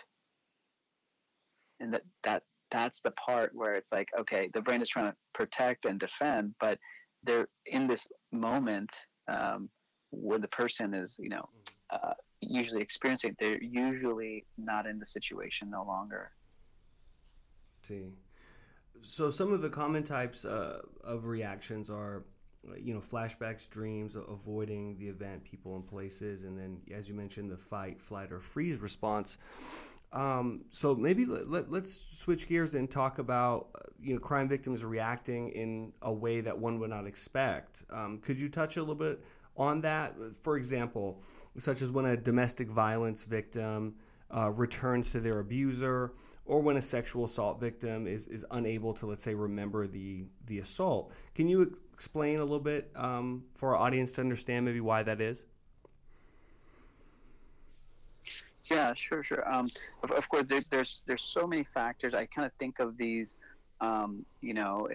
and 1.79 1.95
that 1.95 2.03
that 2.25 2.43
that's 2.73 3.01
the 3.05 3.13
part 3.13 3.53
where 3.55 3.77
it's 3.77 3.93
like, 3.93 4.09
okay, 4.19 4.51
the 4.53 4.61
brain 4.61 4.83
is 4.83 4.89
trying 4.89 5.07
to 5.07 5.15
protect 5.33 5.85
and 5.85 6.01
defend, 6.01 6.53
but 6.59 6.79
they're 7.25 7.49
in 7.67 7.87
this 7.87 8.07
moment 8.33 8.91
um, 9.29 9.69
where 10.11 10.39
the 10.39 10.49
person 10.49 10.95
is, 10.95 11.17
you 11.19 11.29
know, 11.29 11.49
mm-hmm. 11.93 12.09
uh, 12.09 12.15
usually 12.41 12.83
experiencing. 12.83 13.35
They're 13.39 13.63
usually 13.63 14.47
not 14.59 14.87
in 14.87 14.99
the 14.99 15.07
situation 15.07 15.71
no 15.71 15.85
longer. 15.85 16.31
see, 17.83 18.13
so 19.01 19.31
some 19.31 19.53
of 19.53 19.61
the 19.61 19.71
common 19.71 20.03
types 20.03 20.45
uh, 20.45 20.81
of 21.03 21.27
reactions 21.27 21.91
are, 21.91 22.25
you 22.79 22.95
know, 22.95 23.01
flashbacks, 23.01 23.69
dreams, 23.69 24.17
avoiding 24.17 24.97
the 24.97 25.09
event, 25.09 25.45
people 25.45 25.77
and 25.77 25.87
places, 25.87 26.45
and 26.45 26.59
then, 26.59 26.81
as 26.95 27.09
you 27.09 27.15
mentioned, 27.15 27.51
the 27.51 27.57
fight, 27.57 28.01
flight, 28.01 28.33
or 28.33 28.41
freeze 28.41 28.79
response. 28.79 29.39
Um, 30.15 30.61
so 30.71 30.95
maybe 30.95 31.27
let, 31.27 31.67
us 31.73 32.07
switch 32.09 32.49
gears 32.49 32.75
and 32.75 32.89
talk 32.89 33.19
about 33.19 33.67
you 34.01 34.15
know 34.15 34.21
crime 34.21 34.49
victims 34.49 34.85
reacting 34.85 35.49
in 35.51 35.93
a 36.03 36.13
way 36.13 36.41
that 36.41 36.57
one 36.57 36.79
would 36.79 36.91
not 36.91 37.07
expect. 37.07 37.85
Um, 37.91 38.21
could 38.23 38.41
you 38.41 38.49
touch 38.49 38.77
a 38.77 38.81
little 38.81 38.95
bit 38.95 39.25
on 39.57 39.81
that? 39.81 40.15
For 40.41 40.57
example, 40.57 41.21
such 41.57 41.83
as 41.83 41.91
when 41.91 42.07
a 42.07 42.17
domestic 42.17 42.69
violence 42.69 43.25
victim 43.25 43.97
uh, 44.31 44.51
returns 44.51 45.11
to 45.13 45.21
their 45.21 45.41
abuser, 45.41 46.13
or 46.47 46.63
when 46.63 46.77
a 46.77 46.83
sexual 46.83 47.25
assault 47.25 47.59
victim 47.59 48.07
is, 48.07 48.29
is 48.29 48.47
unable 48.53 48.95
to 48.95 49.07
let's 49.07 49.25
say 49.25 49.35
remember 49.35 49.89
the 49.89 50.27
the 50.47 50.61
assault. 50.61 51.13
Can 51.35 51.49
you 51.49 51.77
explain 51.93 52.39
a 52.39 52.43
little 52.43 52.61
bit 52.61 52.89
um, 52.95 53.43
for 53.59 53.75
our 53.75 53.83
audience 53.83 54.13
to 54.13 54.21
understand 54.21 54.65
maybe 54.65 54.81
why 54.81 55.03
that 55.03 55.21
is? 55.21 55.47
Yeah, 58.71 58.95
sure, 58.95 59.23
sure. 59.23 59.47
Um, 59.53 59.69
of, 60.03 60.11
of, 60.13 60.29
course, 60.29 60.45
there, 60.47 60.61
there's 60.71 61.01
there's 61.07 61.23
so 61.23 61.47
many 61.47 61.65
factors. 61.65 62.15
I 62.15 62.27
kind 62.27 62.47
of 62.47 62.53
think 62.59 62.79
of 62.79 62.97
these, 62.97 63.37
um, 63.81 64.25
you 64.41 64.55
know, 64.55 64.89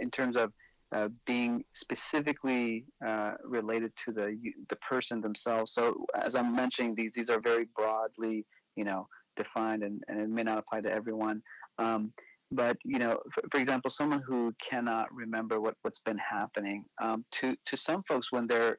in 0.00 0.10
terms 0.10 0.36
of 0.36 0.52
uh, 0.92 1.08
being 1.26 1.64
specifically 1.74 2.84
uh, 3.06 3.32
related 3.44 3.94
to 4.04 4.12
the 4.12 4.38
the 4.70 4.76
person 4.76 5.20
themselves. 5.20 5.72
So, 5.72 6.06
as 6.14 6.34
I'm 6.34 6.54
mentioning, 6.54 6.94
these 6.94 7.12
these 7.12 7.28
are 7.28 7.40
very 7.40 7.66
broadly, 7.76 8.46
you 8.76 8.84
know, 8.84 9.08
defined, 9.36 9.82
and, 9.82 10.02
and 10.08 10.20
it 10.20 10.28
may 10.30 10.42
not 10.42 10.58
apply 10.58 10.80
to 10.80 10.92
everyone. 10.92 11.42
Um, 11.78 12.12
but 12.50 12.76
you 12.84 12.98
know, 12.98 13.18
for, 13.32 13.42
for, 13.50 13.58
example, 13.58 13.90
someone 13.90 14.22
who 14.26 14.54
cannot 14.62 15.12
remember 15.12 15.60
what 15.60 15.74
what's 15.82 16.00
been 16.00 16.18
happening 16.18 16.84
um, 17.02 17.24
to 17.32 17.56
to 17.66 17.76
some 17.76 18.02
folks 18.08 18.32
when 18.32 18.46
they're 18.46 18.78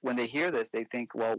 when 0.00 0.16
they 0.16 0.26
hear 0.26 0.50
this, 0.50 0.70
they 0.70 0.84
think, 0.84 1.14
well, 1.14 1.36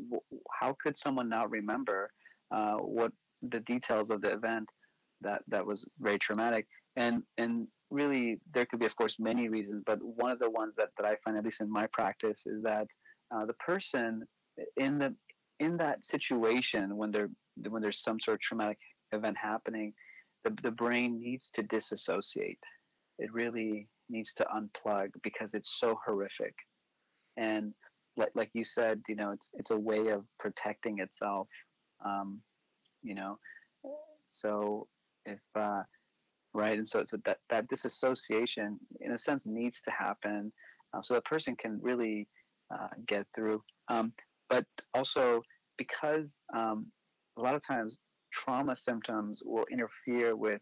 how 0.51 0.75
could 0.83 0.97
someone 0.97 1.29
not 1.29 1.49
remember? 1.49 2.11
Uh, 2.53 2.75
what 2.75 3.11
the 3.41 3.59
details 3.61 4.09
of 4.09 4.21
the 4.21 4.31
event 4.31 4.67
that 5.21 5.41
that 5.47 5.65
was 5.65 5.91
very 5.99 6.19
traumatic. 6.19 6.67
And 6.95 7.23
and 7.37 7.67
really 7.89 8.39
there 8.53 8.65
could 8.65 8.79
be 8.79 8.85
of 8.85 8.95
course 8.95 9.15
many 9.19 9.49
reasons 9.49 9.83
but 9.85 9.99
one 10.01 10.31
of 10.31 10.39
the 10.39 10.49
ones 10.49 10.73
that, 10.77 10.89
that 10.97 11.07
i 11.07 11.15
find 11.23 11.37
at 11.37 11.43
least 11.43 11.61
in 11.61 11.71
my 11.71 11.87
practice 11.91 12.45
is 12.45 12.61
that 12.63 12.87
uh, 13.33 13.45
the 13.45 13.53
person 13.53 14.23
in 14.77 14.99
the 14.99 15.15
in 15.59 15.77
that 15.77 16.05
situation 16.05 16.95
when 16.95 17.11
there 17.11 17.29
when 17.69 17.81
there's 17.81 18.03
some 18.03 18.19
sort 18.19 18.35
of 18.35 18.41
traumatic 18.41 18.77
event 19.11 19.35
happening 19.41 19.93
the, 20.43 20.55
the 20.61 20.71
brain 20.71 21.19
needs 21.19 21.49
to 21.51 21.63
disassociate. 21.63 22.59
It 23.19 23.31
really 23.31 23.87
needs 24.09 24.33
to 24.35 24.45
unplug 24.55 25.09
because 25.23 25.53
it's 25.53 25.79
so 25.79 25.97
horrific. 26.05 26.53
And 27.37 27.73
like, 28.17 28.31
like 28.35 28.49
you 28.53 28.63
said 28.63 29.01
you 29.07 29.15
know 29.15 29.31
it's 29.31 29.49
it's 29.53 29.71
a 29.71 29.77
way 29.77 30.09
of 30.09 30.25
protecting 30.39 30.99
itself 30.99 31.47
um, 32.05 32.41
you 33.01 33.15
know, 33.15 33.37
so 34.25 34.87
if 35.25 35.39
uh, 35.55 35.83
right, 36.53 36.77
and 36.77 36.87
so, 36.87 37.03
so 37.07 37.17
that 37.25 37.37
that 37.49 37.67
disassociation, 37.67 38.79
in 39.01 39.11
a 39.11 39.17
sense, 39.17 39.45
needs 39.45 39.81
to 39.81 39.91
happen, 39.91 40.51
uh, 40.93 41.01
so 41.01 41.13
the 41.13 41.21
person 41.21 41.55
can 41.55 41.79
really 41.81 42.27
uh, 42.73 42.87
get 43.07 43.25
through. 43.35 43.61
Um, 43.89 44.13
but 44.49 44.65
also 44.93 45.41
because 45.77 46.39
um, 46.55 46.87
a 47.37 47.41
lot 47.41 47.55
of 47.55 47.65
times 47.65 47.97
trauma 48.31 48.75
symptoms 48.75 49.41
will 49.45 49.65
interfere 49.71 50.35
with 50.35 50.61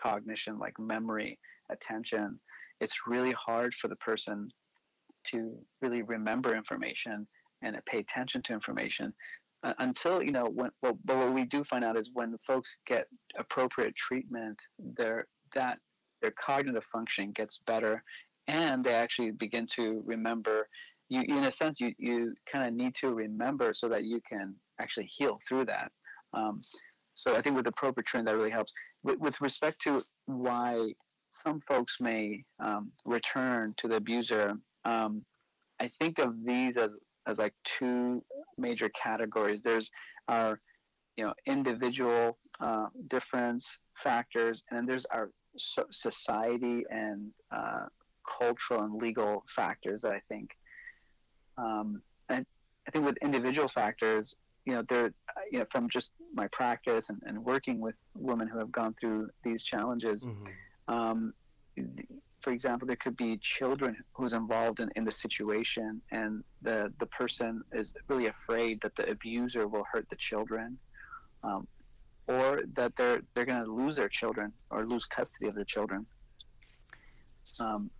cognition, 0.00 0.58
like 0.58 0.78
memory, 0.78 1.38
attention. 1.70 2.38
It's 2.80 3.06
really 3.06 3.32
hard 3.32 3.74
for 3.74 3.88
the 3.88 3.96
person 3.96 4.48
to 5.26 5.56
really 5.82 6.02
remember 6.02 6.56
information 6.56 7.26
and 7.62 7.78
pay 7.86 7.98
attention 7.98 8.42
to 8.42 8.54
information 8.54 9.12
until 9.62 10.22
you 10.22 10.32
know 10.32 10.46
when 10.46 10.70
well, 10.82 10.98
but 11.04 11.16
what 11.16 11.34
we 11.34 11.44
do 11.44 11.64
find 11.64 11.84
out 11.84 11.96
is 11.96 12.10
when 12.12 12.36
folks 12.46 12.78
get 12.86 13.06
appropriate 13.38 13.94
treatment 13.94 14.58
their 14.78 15.26
that 15.54 15.78
their 16.22 16.32
cognitive 16.32 16.84
function 16.84 17.32
gets 17.32 17.60
better 17.66 18.02
and 18.48 18.84
they 18.84 18.94
actually 18.94 19.30
begin 19.30 19.66
to 19.66 20.02
remember 20.04 20.66
you 21.08 21.22
in 21.22 21.44
a 21.44 21.52
sense 21.52 21.80
you, 21.80 21.92
you 21.98 22.34
kind 22.50 22.66
of 22.66 22.74
need 22.74 22.94
to 22.94 23.12
remember 23.12 23.72
so 23.72 23.88
that 23.88 24.04
you 24.04 24.20
can 24.28 24.54
actually 24.80 25.06
heal 25.06 25.38
through 25.46 25.64
that. 25.64 25.92
Um, 26.32 26.60
so 27.14 27.36
i 27.36 27.42
think 27.42 27.56
with 27.56 27.66
appropriate 27.66 28.06
treatment 28.06 28.28
that 28.28 28.36
really 28.36 28.50
helps. 28.50 28.72
With, 29.02 29.18
with 29.18 29.40
respect 29.40 29.80
to 29.82 30.00
why 30.26 30.92
some 31.30 31.60
folks 31.60 31.96
may 32.00 32.44
um, 32.60 32.92
return 33.04 33.74
to 33.76 33.88
the 33.88 33.96
abuser 33.96 34.54
um, 34.84 35.22
i 35.80 35.90
think 36.00 36.18
of 36.18 36.34
these 36.44 36.76
as 36.76 36.98
as 37.26 37.38
like 37.38 37.54
two 37.64 38.22
major 38.58 38.88
categories. 38.90 39.62
There's 39.62 39.90
our 40.28 40.60
you 41.16 41.24
know 41.24 41.34
individual 41.46 42.38
uh, 42.60 42.86
difference 43.08 43.78
factors, 43.94 44.62
and 44.70 44.78
then 44.78 44.86
there's 44.86 45.06
our 45.06 45.30
so- 45.56 45.86
society 45.90 46.84
and 46.90 47.30
uh, 47.50 47.86
cultural 48.38 48.82
and 48.82 48.94
legal 48.94 49.44
factors 49.54 50.02
that 50.02 50.12
I 50.12 50.20
think. 50.28 50.56
Um, 51.58 52.02
and 52.28 52.46
I 52.86 52.90
think 52.90 53.04
with 53.04 53.16
individual 53.22 53.68
factors, 53.68 54.34
you 54.64 54.74
know, 54.74 54.82
they're 54.88 55.12
you 55.50 55.58
know 55.58 55.66
from 55.70 55.88
just 55.88 56.12
my 56.34 56.48
practice 56.52 57.08
and, 57.10 57.20
and 57.26 57.44
working 57.44 57.80
with 57.80 57.94
women 58.14 58.48
who 58.48 58.58
have 58.58 58.72
gone 58.72 58.94
through 59.00 59.30
these 59.44 59.62
challenges. 59.62 60.24
Mm-hmm. 60.24 60.94
Um, 60.94 61.34
for 62.42 62.52
example, 62.52 62.86
there 62.86 62.96
could 62.96 63.16
be 63.16 63.36
children 63.38 63.96
who's 64.12 64.32
involved 64.32 64.80
in, 64.80 64.90
in 64.96 65.04
the 65.04 65.10
situation, 65.10 66.00
and 66.10 66.42
the 66.62 66.92
the 66.98 67.06
person 67.06 67.62
is 67.72 67.94
really 68.08 68.26
afraid 68.26 68.80
that 68.82 68.94
the 68.96 69.08
abuser 69.10 69.68
will 69.68 69.84
hurt 69.92 70.08
the 70.10 70.16
children, 70.16 70.78
um, 71.42 71.66
or 72.26 72.62
that 72.74 72.94
they're 72.96 73.22
they're 73.34 73.44
going 73.44 73.64
to 73.64 73.70
lose 73.70 73.96
their 73.96 74.08
children 74.08 74.52
or 74.70 74.86
lose 74.86 75.06
custody 75.06 75.48
of 75.48 75.54
their 75.54 75.64
children. 75.64 76.06
Um, 77.58 77.90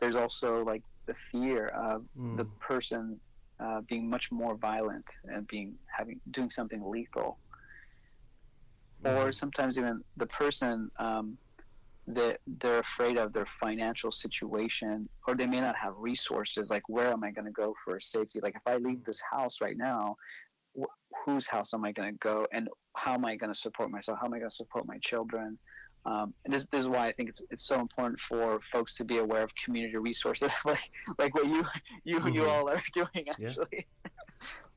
there's 0.00 0.16
also 0.16 0.64
like 0.64 0.82
the 1.06 1.14
fear 1.32 1.66
of 1.68 2.04
mm. 2.18 2.36
the 2.36 2.44
person 2.60 3.18
uh, 3.60 3.80
being 3.82 4.08
much 4.08 4.30
more 4.30 4.54
violent 4.54 5.06
and 5.24 5.46
being 5.48 5.74
having 5.96 6.20
doing 6.30 6.50
something 6.50 6.88
lethal 6.88 7.38
or 9.04 9.10
mm-hmm. 9.10 9.30
sometimes 9.30 9.78
even 9.78 10.02
the 10.16 10.26
person 10.26 10.90
um, 10.98 11.38
that 12.14 12.40
they're 12.60 12.78
afraid 12.78 13.18
of 13.18 13.32
their 13.32 13.46
financial 13.46 14.10
situation 14.10 15.08
or 15.26 15.34
they 15.34 15.46
may 15.46 15.60
not 15.60 15.76
have 15.76 15.94
resources 15.96 16.70
like 16.70 16.82
where 16.88 17.08
am 17.08 17.22
i 17.22 17.30
going 17.30 17.44
to 17.44 17.50
go 17.50 17.74
for 17.84 18.00
safety 18.00 18.40
like 18.42 18.56
if 18.56 18.62
i 18.66 18.76
leave 18.76 19.04
this 19.04 19.20
house 19.20 19.60
right 19.60 19.76
now 19.76 20.16
wh- 20.78 20.84
whose 21.24 21.46
house 21.46 21.74
am 21.74 21.84
i 21.84 21.92
going 21.92 22.10
to 22.10 22.18
go 22.18 22.46
and 22.52 22.68
how 22.96 23.12
am 23.12 23.24
i 23.24 23.36
going 23.36 23.52
to 23.52 23.58
support 23.58 23.90
myself 23.90 24.18
how 24.20 24.26
am 24.26 24.32
i 24.32 24.38
going 24.38 24.50
to 24.50 24.56
support 24.56 24.86
my 24.86 24.98
children 24.98 25.58
um, 26.06 26.32
and 26.44 26.54
this, 26.54 26.66
this 26.70 26.80
is 26.80 26.88
why 26.88 27.06
I 27.06 27.12
think 27.12 27.28
it's, 27.28 27.42
it's 27.50 27.66
so 27.66 27.80
important 27.80 28.20
for 28.20 28.60
folks 28.72 28.94
to 28.96 29.04
be 29.04 29.18
aware 29.18 29.42
of 29.42 29.52
community 29.62 29.96
resources, 29.96 30.50
like 30.64 30.90
like 31.18 31.34
what 31.34 31.46
you 31.46 31.66
you 32.04 32.18
mm-hmm. 32.18 32.28
you 32.28 32.48
all 32.48 32.68
are 32.68 32.82
doing. 32.94 33.28
Actually, 33.28 33.66
yeah. 33.72 34.08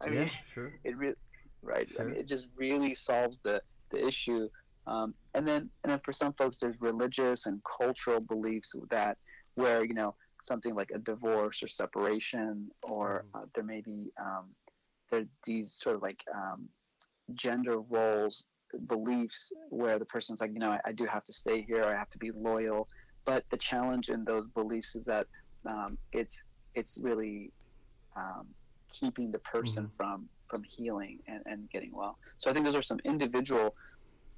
I 0.02 0.10
mean, 0.10 0.20
yeah, 0.24 0.30
sure. 0.44 0.74
It 0.84 0.98
really 0.98 1.16
right. 1.62 1.88
Sure. 1.88 2.06
I 2.06 2.10
mean, 2.10 2.18
it 2.18 2.28
just 2.28 2.50
really 2.56 2.96
solves 2.96 3.40
the 3.44 3.62
the 3.92 4.06
issue. 4.06 4.50
Um, 4.88 5.14
and 5.34 5.48
then 5.48 5.70
and 5.84 5.92
then 5.92 6.00
for 6.04 6.14
some 6.14 6.34
folks, 6.34 6.58
there's 6.58 6.82
religious 6.82 7.46
and 7.46 7.62
cultural 7.64 8.20
beliefs 8.20 8.74
that 8.90 9.18
where 9.56 9.84
you 9.84 9.94
know 9.94 10.16
something 10.42 10.74
like 10.74 10.92
a 10.92 11.00
divorce 11.00 11.62
or 11.62 11.68
separation, 11.68 12.70
or 12.84 13.26
mm-hmm. 13.28 13.44
uh, 13.44 13.46
there 13.54 13.64
may 13.64 13.82
be 13.82 14.12
um, 14.20 14.46
there 15.10 15.26
these 15.46 15.74
sort 15.74 15.96
of 15.96 16.02
like 16.02 16.24
um, 16.36 16.68
gender 17.36 17.80
roles 17.82 18.46
beliefs 18.88 19.52
where 19.70 20.00
the 20.00 20.06
person's 20.06 20.42
like, 20.42 20.52
you 20.54 20.60
know, 20.60 20.72
I, 20.72 20.80
I, 20.86 20.92
do 20.94 21.06
have 21.06 21.24
to 21.24 21.34
stay 21.34 21.62
here, 21.62 21.84
I 21.84 21.94
have 21.94 22.10
to 22.10 22.18
be 22.18 22.32
loyal. 22.32 22.88
But 23.26 23.44
the 23.50 23.58
challenge 23.58 24.10
in 24.10 24.24
those 24.24 24.48
beliefs 24.48 24.96
is 24.96 25.06
that 25.06 25.28
um, 25.66 25.98
it's 26.12 26.44
it's 26.74 26.98
really 26.98 27.52
um, 28.16 28.48
keeping 28.92 29.32
the 29.32 29.40
person 29.40 29.86
mm-hmm. 29.86 29.96
from 29.96 30.30
from 30.48 30.64
healing 30.64 31.20
and, 31.28 31.42
and 31.46 31.70
getting 31.70 31.92
well. 31.94 32.18
So 32.38 32.50
I 32.50 32.54
think 32.54 32.66
those 32.66 32.76
are 32.76 32.82
some 32.82 33.00
individual 33.06 33.76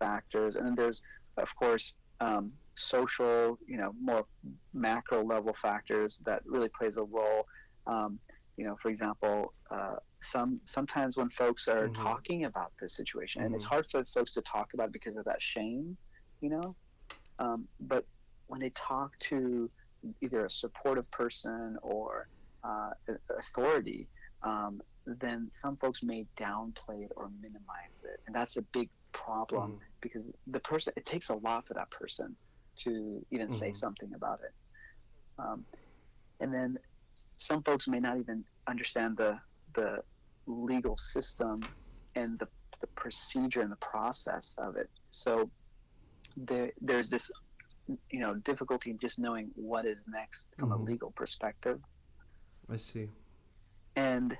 factors, 0.06 0.56
and 0.56 0.66
then 0.68 0.76
there's 0.76 1.02
of 1.38 1.50
course 1.56 1.94
um, 2.20 2.52
social, 2.76 3.60
you 3.68 3.78
know, 3.78 3.94
more 4.02 4.26
macro 4.74 5.24
level 5.24 5.54
factors 5.54 6.20
that 6.26 6.42
really 6.46 6.70
plays 6.70 6.98
a 6.98 7.04
role. 7.04 7.48
Um, 7.86 8.20
you 8.58 8.66
know, 8.66 8.76
for 8.76 8.90
example, 8.90 9.54
uh, 9.72 9.96
some 10.22 10.62
sometimes 10.66 11.18
when 11.18 11.30
folks 11.30 11.68
are 11.68 11.88
mm-hmm. 11.88 12.02
talking 12.02 12.46
about 12.46 12.72
this 12.80 12.94
situation, 12.96 13.40
mm-hmm. 13.40 13.48
and 13.48 13.56
it's 13.56 13.66
mm-hmm. 13.66 13.74
hard 13.74 13.90
for 13.90 14.06
folks 14.06 14.34
to 14.34 14.42
talk 14.42 14.74
about 14.74 14.92
because 14.92 15.18
of 15.18 15.26
that 15.26 15.42
shame, 15.42 15.98
you 16.42 16.50
know. 16.50 16.76
Um, 17.40 17.68
but 17.80 18.06
when 18.48 18.60
they 18.60 18.72
talk 18.72 19.18
to 19.32 19.70
either 20.22 20.46
a 20.46 20.50
supportive 20.50 21.10
person 21.12 21.78
or 21.82 22.28
uh, 22.64 22.92
authority, 23.38 24.08
um, 24.44 24.82
then 25.06 25.50
some 25.52 25.76
folks 25.78 26.04
may 26.04 26.26
downplay 26.38 27.04
it 27.06 27.12
or 27.18 27.30
minimize 27.42 28.04
it, 28.04 28.22
and 28.28 28.36
that's 28.36 28.56
a 28.58 28.62
big 28.62 28.90
problem 29.14 29.72
mm-hmm. 29.72 29.84
because 30.02 30.32
the 30.48 30.60
person 30.60 30.94
it 30.96 31.06
takes 31.06 31.30
a 31.30 31.36
lot 31.36 31.66
for 31.68 31.74
that 31.74 31.90
person 31.90 32.36
to 32.76 33.26
even 33.32 33.52
say 33.52 33.68
mm-hmm. 33.68 33.74
something 33.74 34.12
about 34.16 34.40
it. 34.44 34.54
Um, 35.40 35.66
and 36.40 36.54
then 36.54 36.78
some 37.38 37.64
folks 37.64 37.88
may 37.88 38.00
not 38.00 38.18
even 38.18 38.44
understand 38.68 39.18
the 39.18 39.40
the 39.74 40.04
legal 40.46 40.98
system 40.98 41.62
and 42.16 42.38
the, 42.40 42.48
the 42.82 42.88
procedure 42.88 43.62
and 43.62 43.72
the 43.72 43.78
process 43.78 44.56
of 44.58 44.76
it. 44.76 44.90
So 45.12 45.50
there, 46.38 46.72
there's 46.82 47.10
this, 47.10 47.32
you 48.10 48.20
know, 48.20 48.36
difficulty 48.36 48.94
just 48.94 49.20
knowing 49.20 49.52
what 49.56 49.86
is 49.86 50.04
next 50.08 50.48
from 50.58 50.70
mm-hmm. 50.70 50.82
a 50.82 50.86
legal 50.86 51.12
perspective. 51.12 51.80
I 52.70 52.78
see. 52.78 53.10
And 53.96 54.38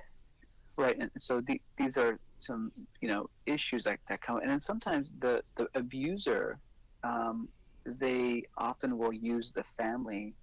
right, 0.78 0.96
and 0.98 1.10
so 1.18 1.40
the, 1.40 1.60
these 1.76 1.96
are 1.96 2.18
some, 2.44 2.70
you 3.00 3.08
know, 3.08 3.28
issues 3.46 3.84
that, 3.84 3.98
that 4.08 4.20
come, 4.22 4.38
and 4.38 4.50
then 4.50 4.60
sometimes 4.60 5.10
the 5.20 5.42
the 5.56 5.68
abuser, 5.74 6.58
um, 7.02 7.48
they 7.84 8.44
often 8.56 8.98
will 8.98 9.12
use 9.12 9.52
the 9.52 9.62
family 9.62 10.34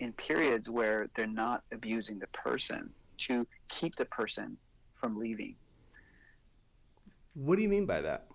in 0.00 0.12
periods 0.14 0.68
where 0.68 1.08
they're 1.14 1.26
not 1.26 1.62
abusing 1.72 2.18
the 2.18 2.26
person 2.28 2.90
to 3.18 3.46
keep 3.68 3.96
the 3.96 4.04
person 4.06 4.56
from 5.00 5.18
leaving. 5.18 5.54
What 7.34 7.56
do 7.56 7.62
you 7.62 7.68
mean 7.68 7.86
by 7.86 8.00
that? 8.00 8.26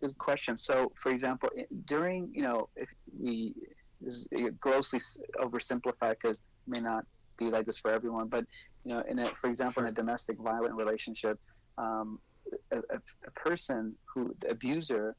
Good 0.00 0.18
question. 0.18 0.56
So, 0.56 0.90
for 0.96 1.10
example, 1.10 1.48
during 1.86 2.30
you 2.34 2.42
know, 2.42 2.68
if 2.76 2.90
we 3.20 3.54
this 4.00 4.26
is 4.32 4.50
grossly 4.60 5.00
oversimplified 5.40 6.16
because 6.20 6.38
it 6.40 6.44
may 6.66 6.80
not 6.80 7.04
be 7.38 7.46
like 7.46 7.66
this 7.66 7.78
for 7.78 7.92
everyone, 7.92 8.28
but 8.28 8.44
you 8.84 8.94
know, 8.94 9.02
in 9.08 9.18
a, 9.20 9.30
for 9.40 9.48
example, 9.48 9.74
sure. 9.74 9.84
in 9.84 9.92
a 9.92 9.94
domestic 9.94 10.38
violent 10.38 10.74
relationship, 10.74 11.38
um, 11.78 12.18
a, 12.70 12.78
a, 12.78 13.00
a, 13.26 13.30
person 13.32 13.94
who 14.04 14.34
the 14.40 14.50
abuser 14.50 15.16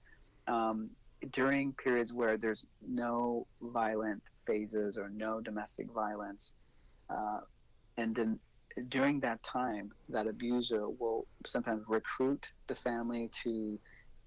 um, 0.48 0.89
during 1.32 1.74
periods 1.74 2.13
where 2.13 2.38
there's 2.38 2.66
no 2.88 3.48
violent 3.62 4.22
phases 4.46 4.98
or 4.98 5.10
no 5.10 5.42
domestic 5.42 5.89
violence, 5.92 6.54
uh, 7.10 7.39
and 7.98 8.16
then 8.16 8.39
during 8.89 9.20
that 9.20 9.42
time, 9.44 9.92
that 10.10 10.28
abuser 10.28 10.89
will 10.89 11.28
sometimes 11.46 11.84
recruit 11.88 12.48
the 12.68 12.76
family 12.76 13.30
to 13.44 13.80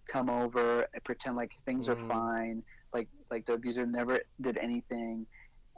come 0.06 0.30
over 0.30 0.86
and 0.94 1.04
pretend 1.04 1.36
like 1.36 1.52
things 1.64 1.88
mm. 1.88 1.92
are 1.92 2.08
fine, 2.08 2.62
like 2.92 3.08
like 3.30 3.44
the 3.46 3.54
abuser 3.54 3.86
never 3.86 4.20
did 4.40 4.56
anything, 4.58 5.26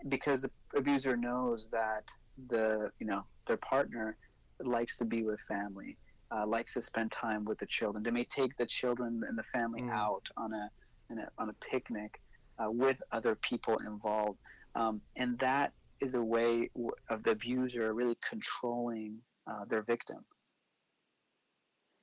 because 0.09 0.43
the 0.43 0.51
abuser 0.77 1.17
knows 1.17 1.69
that 1.73 2.05
the 2.49 2.91
you 3.01 3.07
know 3.07 3.25
their 3.47 3.57
partner 3.57 4.17
likes 4.61 4.99
to 4.99 5.05
be 5.05 5.23
with 5.23 5.41
family, 5.41 5.97
uh, 6.31 6.47
likes 6.47 6.75
to 6.75 6.83
spend 6.83 7.11
time 7.11 7.45
with 7.45 7.59
the 7.59 7.67
children. 7.67 8.03
They 8.03 8.11
may 8.11 8.25
take 8.25 8.57
the 8.57 8.67
children 8.67 9.23
and 9.29 9.37
the 9.37 9.43
family 9.45 9.83
mm. 9.83 9.93
out 9.93 10.29
on 10.37 10.53
a, 10.53 10.71
a, 11.11 11.29
on 11.39 11.51
a 11.51 11.55
picnic 11.71 12.21
uh, 12.59 12.71
with 12.71 13.03
other 13.13 13.37
people 13.37 13.77
involved, 13.87 14.39
um, 14.75 15.01
and 15.17 15.39
that 15.39 15.73
is 16.01 16.15
a 16.15 16.23
way 16.23 16.71
of 17.11 17.23
the 17.23 17.33
abuser 17.33 17.93
really 17.93 18.17
controlling 18.29 19.19
uh, 19.47 19.65
their 19.69 19.83
victim 19.83 20.25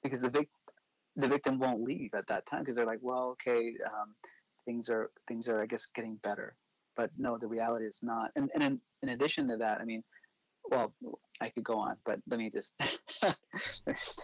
because 0.03 0.21
the 0.21 0.29
vic- 0.29 0.49
the 1.15 1.27
victim 1.27 1.59
won't 1.59 1.81
leave 1.81 2.13
at 2.13 2.27
that 2.27 2.45
time 2.45 2.61
because 2.61 2.75
they're 2.75 2.85
like 2.85 2.99
well 3.01 3.29
okay 3.29 3.73
um, 3.85 4.13
things 4.65 4.89
are 4.89 5.11
things 5.27 5.47
are 5.47 5.61
i 5.61 5.65
guess 5.65 5.87
getting 5.95 6.15
better 6.17 6.55
but 6.95 7.09
no 7.17 7.37
the 7.37 7.47
reality 7.47 7.85
is 7.85 7.99
not 8.01 8.31
and, 8.35 8.49
and 8.53 8.63
in, 8.63 8.79
in 9.01 9.09
addition 9.09 9.47
to 9.47 9.57
that 9.57 9.79
i 9.79 9.85
mean 9.85 10.03
well 10.69 10.93
i 11.41 11.49
could 11.49 11.63
go 11.63 11.77
on 11.77 11.95
but 12.05 12.19
let 12.27 12.39
me 12.39 12.49
just 12.49 12.73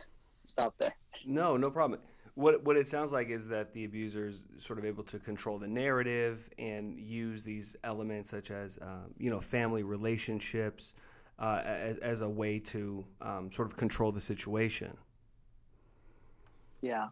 stop 0.45 0.73
there 0.77 0.95
no 1.25 1.57
no 1.57 1.69
problem 1.69 1.99
what 2.35 2.63
what 2.63 2.77
it 2.77 2.87
sounds 2.87 3.11
like 3.11 3.29
is 3.29 3.47
that 3.49 3.73
the 3.73 3.85
abuser 3.85 4.27
is 4.27 4.45
sort 4.57 4.79
of 4.79 4.85
able 4.85 5.03
to 5.03 5.19
control 5.19 5.57
the 5.57 5.67
narrative 5.67 6.49
and 6.57 6.97
use 6.99 7.43
these 7.43 7.75
elements 7.83 8.29
such 8.29 8.51
as 8.51 8.79
um, 8.81 9.13
you 9.17 9.29
know 9.29 9.39
family 9.39 9.83
relationships 9.83 10.95
uh, 11.39 11.61
as, 11.65 11.97
as 11.97 12.21
a 12.21 12.29
way 12.29 12.59
to 12.59 13.03
um, 13.21 13.51
sort 13.51 13.67
of 13.67 13.75
control 13.75 14.11
the 14.11 14.21
situation. 14.21 14.95
Yeah, 16.81 17.07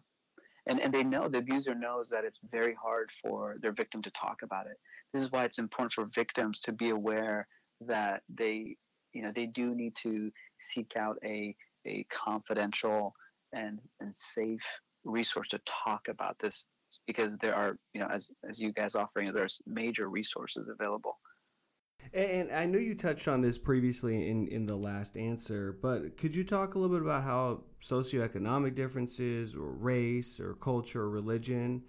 and 0.66 0.80
and 0.80 0.92
they 0.92 1.04
know 1.04 1.28
the 1.28 1.38
abuser 1.38 1.74
knows 1.74 2.08
that 2.10 2.24
it's 2.24 2.40
very 2.50 2.74
hard 2.74 3.10
for 3.22 3.56
their 3.60 3.72
victim 3.72 4.02
to 4.02 4.10
talk 4.10 4.38
about 4.42 4.66
it. 4.66 4.78
This 5.12 5.22
is 5.22 5.32
why 5.32 5.44
it's 5.44 5.58
important 5.58 5.92
for 5.92 6.06
victims 6.14 6.60
to 6.60 6.72
be 6.72 6.90
aware 6.90 7.46
that 7.82 8.22
they 8.28 8.76
you 9.12 9.22
know 9.22 9.32
they 9.34 9.46
do 9.46 9.74
need 9.74 9.94
to 9.96 10.30
seek 10.60 10.92
out 10.96 11.16
a 11.24 11.54
a 11.86 12.06
confidential 12.12 13.14
and 13.52 13.78
and 14.00 14.14
safe 14.14 14.62
resource 15.04 15.48
to 15.48 15.60
talk 15.84 16.08
about 16.08 16.36
this 16.40 16.64
because 17.06 17.32
there 17.40 17.54
are, 17.54 17.76
you 17.92 18.00
know, 18.00 18.08
as, 18.08 18.30
as 18.48 18.58
you 18.58 18.72
guys 18.72 18.94
offering, 18.94 19.32
there's 19.32 19.60
major 19.66 20.08
resources 20.08 20.68
available. 20.68 21.18
And 22.14 22.50
I 22.50 22.64
know 22.64 22.78
you 22.78 22.94
touched 22.94 23.28
on 23.28 23.42
this 23.42 23.58
previously 23.58 24.30
in, 24.30 24.48
in 24.48 24.64
the 24.64 24.74
last 24.74 25.16
answer, 25.18 25.78
but 25.82 26.16
could 26.16 26.34
you 26.34 26.42
talk 26.42 26.74
a 26.74 26.78
little 26.78 26.96
bit 26.96 27.04
about 27.04 27.22
how 27.22 27.64
socioeconomic 27.80 28.74
differences 28.74 29.54
or 29.54 29.70
race 29.70 30.40
or 30.40 30.54
culture 30.54 31.02
or 31.02 31.10
religion, 31.10 31.82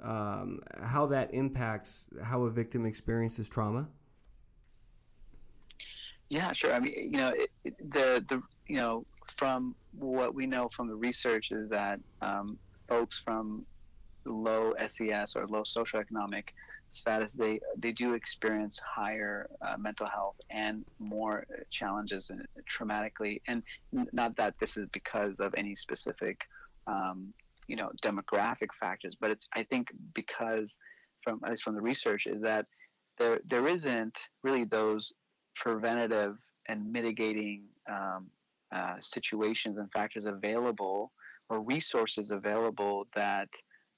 um, 0.00 0.60
how 0.82 1.06
that 1.06 1.34
impacts 1.34 2.06
how 2.22 2.42
a 2.42 2.50
victim 2.50 2.86
experiences 2.86 3.48
trauma? 3.48 3.88
Yeah, 6.28 6.52
sure. 6.52 6.74
I 6.74 6.80
mean, 6.80 6.94
you 7.12 7.18
know, 7.18 7.32
it, 7.34 7.50
the 7.92 8.24
the 8.28 8.42
you 8.66 8.76
know 8.76 9.04
from 9.38 9.76
what 9.92 10.34
we 10.34 10.46
know 10.46 10.68
from 10.74 10.88
the 10.88 10.96
research 10.96 11.48
is 11.52 11.68
that 11.70 12.00
um, 12.20 12.58
folks 12.88 13.22
from 13.24 13.64
low 14.24 14.72
SES 14.88 15.36
or 15.36 15.46
low 15.46 15.62
socioeconomic 15.62 16.48
status, 16.90 17.32
they 17.32 17.60
they 17.76 17.92
do 17.92 18.14
experience 18.14 18.80
higher 18.80 19.48
uh, 19.62 19.76
mental 19.78 20.06
health 20.08 20.36
and 20.50 20.84
more 20.98 21.46
challenges 21.70 22.30
and 22.30 22.44
traumatically. 22.68 23.40
And 23.46 23.62
not 23.92 24.36
that 24.36 24.54
this 24.58 24.76
is 24.76 24.88
because 24.92 25.38
of 25.38 25.54
any 25.56 25.76
specific, 25.76 26.40
um, 26.88 27.32
you 27.68 27.76
know, 27.76 27.90
demographic 28.02 28.68
factors, 28.80 29.16
but 29.20 29.30
it's 29.30 29.46
I 29.54 29.62
think 29.62 29.92
because 30.12 30.78
from 31.22 31.40
at 31.44 31.50
least 31.50 31.62
from 31.62 31.76
the 31.76 31.80
research 31.82 32.26
is 32.26 32.42
that 32.42 32.66
there 33.18 33.40
there 33.48 33.68
isn't 33.68 34.18
really 34.42 34.64
those 34.64 35.12
preventative 35.56 36.36
and 36.68 36.92
mitigating 36.92 37.64
um, 37.90 38.26
uh, 38.72 38.94
situations 39.00 39.78
and 39.78 39.90
factors 39.92 40.24
available 40.24 41.12
or 41.48 41.60
resources 41.60 42.30
available 42.30 43.06
that 43.14 43.48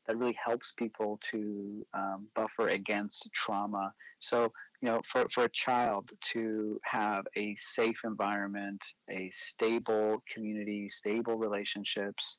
that 0.07 0.17
really 0.17 0.39
helps 0.43 0.73
people 0.73 1.21
to 1.23 1.87
um, 1.93 2.27
buffer 2.35 2.69
against 2.69 3.29
trauma. 3.35 3.93
So, 4.21 4.51
you 4.81 4.89
know, 4.89 5.03
for, 5.07 5.27
for 5.35 5.45
a 5.45 5.49
child 5.51 6.11
to 6.33 6.81
have 6.83 7.27
a 7.37 7.55
safe 7.57 8.01
environment, 8.05 8.81
a 9.11 9.31
stable 9.35 10.23
community, 10.33 10.89
stable 10.89 11.37
relationships, 11.37 12.39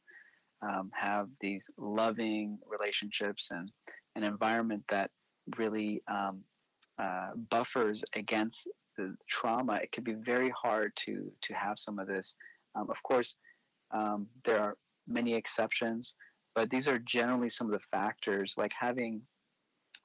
um, 0.64 0.90
have 1.00 1.28
these 1.42 1.70
loving 1.78 2.58
relationships 2.68 3.50
and 3.52 3.72
an 4.16 4.24
environment 4.24 4.84
that 4.90 5.12
really 5.58 6.02
um, 6.08 6.42
uh, 6.98 7.30
buffers 7.52 8.04
against 8.16 8.68
the 9.00 9.16
trauma, 9.30 9.76
it 9.76 9.92
can 9.92 10.04
be 10.04 10.14
very 10.14 10.52
hard 10.52 10.92
to 11.06 11.32
to 11.42 11.54
have 11.54 11.80
some 11.80 12.00
of 12.00 12.08
this. 12.08 12.36
Um, 12.76 12.90
of 12.90 13.02
course, 13.04 13.36
um, 13.92 14.28
there 14.46 14.60
are 14.60 14.76
many 15.08 15.34
exceptions, 15.34 16.16
but 16.56 16.70
these 16.70 16.88
are 16.88 17.00
generally 17.00 17.50
some 17.50 17.68
of 17.68 17.74
the 17.74 17.86
factors, 17.92 18.54
like 18.58 18.74
having 18.74 19.22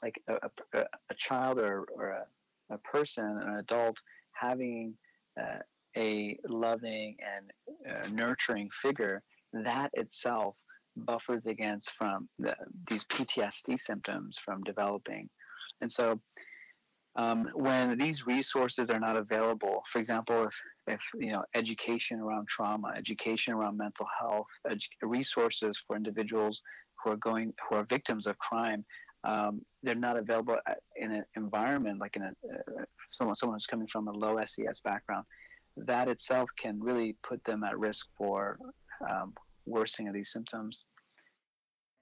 like 0.02 0.20
a, 0.28 0.35
a, 0.74 0.80
a 1.11 1.14
child 1.16 1.59
or, 1.59 1.87
or 1.96 2.11
a, 2.11 2.74
a 2.74 2.78
person, 2.78 3.24
an 3.24 3.57
adult, 3.57 3.96
having 4.33 4.94
uh, 5.40 5.59
a 5.96 6.37
loving 6.48 7.16
and 7.35 7.96
uh, 7.96 8.09
nurturing 8.09 8.68
figure, 8.83 9.22
that 9.52 9.90
itself 9.94 10.57
buffers 10.96 11.46
against 11.46 11.92
from 11.96 12.28
the, 12.38 12.54
these 12.88 13.04
PTSD 13.04 13.78
symptoms 13.78 14.38
from 14.44 14.62
developing. 14.62 15.28
And 15.80 15.90
so 15.92 16.20
um, 17.16 17.48
when 17.55 17.96
these 17.98 18.27
resources 18.27 18.90
are 18.90 18.98
not 18.98 19.16
available, 19.16 19.83
for 19.90 19.98
example, 19.98 20.44
if, 20.44 20.55
if 20.87 21.00
you 21.14 21.33
know 21.33 21.44
education 21.55 22.20
around 22.20 22.48
trauma, 22.48 22.92
education 22.96 23.55
around 23.55 23.77
mental 23.77 24.07
health, 24.20 24.46
edu- 24.68 24.88
resources 25.03 25.81
for 25.87 25.96
individuals 25.96 26.62
who 27.03 27.12
are 27.12 27.16
going 27.16 27.53
who 27.68 27.77
are 27.77 27.85
victims 27.85 28.27
of 28.27 28.37
crime, 28.38 28.85
um, 29.22 29.62
they're 29.83 29.94
not 29.94 30.16
available 30.16 30.57
in 30.96 31.12
an 31.12 31.24
environment 31.37 32.00
like 32.00 32.16
in 32.16 32.22
a 32.22 32.29
uh, 32.29 32.85
someone 33.11 33.37
someone 33.37 33.57
who's 33.57 33.66
coming 33.66 33.87
from 33.87 34.09
a 34.09 34.12
low 34.12 34.38
SES 34.44 34.81
background. 34.81 35.24
That 35.77 36.09
itself 36.09 36.50
can 36.59 36.81
really 36.81 37.16
put 37.22 37.44
them 37.44 37.62
at 37.62 37.79
risk 37.79 38.07
for 38.18 38.59
um, 39.09 39.35
worsening 39.66 40.09
of 40.09 40.14
these 40.14 40.33
symptoms 40.33 40.85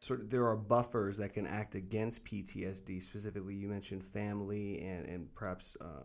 sort 0.03 0.21
of 0.21 0.31
there 0.31 0.49
are 0.49 0.57
buffers 0.57 1.17
that 1.17 1.33
can 1.33 1.47
act 1.47 1.77
against 1.77 2.25
PTSD. 2.25 3.01
Specifically, 3.01 3.55
you 3.55 3.69
mentioned 3.69 4.05
family 4.05 4.83
and 4.83 5.07
and 5.07 5.35
perhaps 5.35 5.77
uh, 5.81 6.03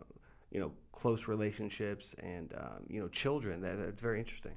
you 0.50 0.60
know 0.60 0.72
close 0.92 1.26
relationships 1.26 2.14
and 2.20 2.54
um, 2.56 2.84
you 2.88 3.00
know 3.00 3.08
children. 3.08 3.60
That, 3.60 3.78
that's 3.78 4.00
very 4.00 4.20
interesting. 4.20 4.56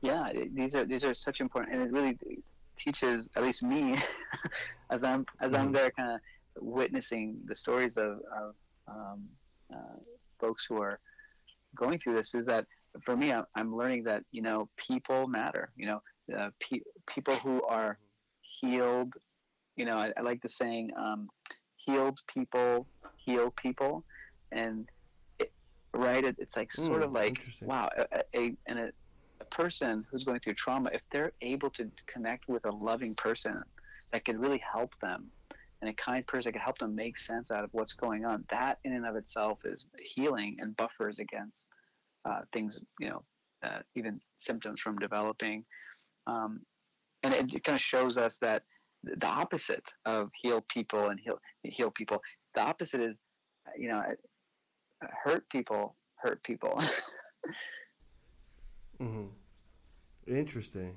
Yeah, 0.00 0.32
these 0.54 0.76
are 0.76 0.84
these 0.84 1.04
are 1.04 1.12
such 1.12 1.40
important, 1.40 1.74
and 1.74 1.82
it 1.82 1.92
really 1.92 2.16
teaches 2.78 3.28
at 3.36 3.42
least 3.42 3.64
me 3.64 3.96
as 4.90 5.02
I'm 5.02 5.26
as 5.40 5.54
I'm 5.54 5.66
mm-hmm. 5.66 5.74
there, 5.74 5.90
kind 5.90 6.12
of 6.12 6.20
witnessing 6.60 7.38
the 7.46 7.56
stories 7.56 7.96
of, 7.96 8.20
of 8.36 8.54
um, 8.86 9.24
uh, 9.74 9.98
folks 10.38 10.64
who 10.68 10.80
are 10.80 11.00
going 11.74 11.98
through 11.98 12.14
this. 12.14 12.32
Is 12.34 12.46
that 12.46 12.66
for 13.04 13.16
me, 13.16 13.32
I'm, 13.32 13.44
I'm 13.56 13.74
learning 13.74 14.04
that 14.04 14.22
you 14.30 14.42
know 14.42 14.68
people 14.76 15.26
matter. 15.26 15.72
You 15.76 15.86
know, 15.86 16.02
uh, 16.36 16.50
pe- 16.60 16.86
people 17.06 17.34
who 17.36 17.60
are 17.64 17.98
healed. 18.42 19.14
You 19.76 19.86
know, 19.86 19.96
I, 19.96 20.12
I 20.16 20.20
like 20.20 20.42
the 20.42 20.48
saying, 20.48 20.92
um, 20.96 21.28
"Healed 21.76 22.20
people 22.26 22.86
heal 23.16 23.50
people," 23.50 24.04
and 24.50 24.88
it, 25.38 25.52
right, 25.94 26.24
it, 26.24 26.36
it's 26.38 26.56
like 26.56 26.70
mm, 26.70 26.86
sort 26.86 27.02
of 27.02 27.12
like 27.12 27.42
wow, 27.62 27.88
a, 27.96 28.20
a, 28.34 28.54
and 28.66 28.78
a, 28.78 28.90
a 29.40 29.44
person 29.46 30.04
who's 30.10 30.24
going 30.24 30.40
through 30.40 30.54
trauma, 30.54 30.90
if 30.92 31.02
they're 31.10 31.32
able 31.40 31.70
to 31.70 31.90
connect 32.06 32.48
with 32.48 32.64
a 32.66 32.70
loving 32.70 33.14
person 33.14 33.62
that 34.12 34.24
can 34.24 34.38
really 34.38 34.62
help 34.72 34.94
them 35.00 35.30
and 35.80 35.90
a 35.90 35.94
kind 35.94 36.24
person 36.26 36.48
that 36.48 36.52
can 36.52 36.62
help 36.62 36.78
them 36.78 36.94
make 36.94 37.18
sense 37.18 37.50
out 37.50 37.64
of 37.64 37.70
what's 37.72 37.92
going 37.92 38.24
on, 38.24 38.44
that 38.50 38.78
in 38.84 38.92
and 38.92 39.04
of 39.04 39.16
itself 39.16 39.58
is 39.64 39.86
healing 40.00 40.56
and 40.60 40.76
buffers 40.76 41.18
against 41.18 41.66
uh, 42.24 42.40
things, 42.52 42.84
you 43.00 43.10
know, 43.10 43.22
uh, 43.64 43.80
even 43.96 44.20
symptoms 44.36 44.80
from 44.80 44.96
developing. 44.98 45.64
Um, 46.26 46.60
and 47.22 47.34
it, 47.34 47.64
kind 47.64 47.76
of 47.76 47.82
shows 47.82 48.18
us 48.18 48.38
that 48.38 48.62
the 49.04 49.26
opposite 49.26 49.92
of 50.06 50.30
heal 50.34 50.64
people 50.68 51.08
and 51.08 51.20
heal 51.20 51.38
heal 51.62 51.90
people. 51.90 52.20
The 52.54 52.62
opposite 52.62 53.00
is, 53.00 53.16
you 53.76 53.88
know, 53.88 54.02
hurt 55.24 55.48
people 55.50 55.96
hurt 56.22 56.42
people. 56.42 56.70
mm-hmm. 59.00 59.26
Interesting. 60.26 60.96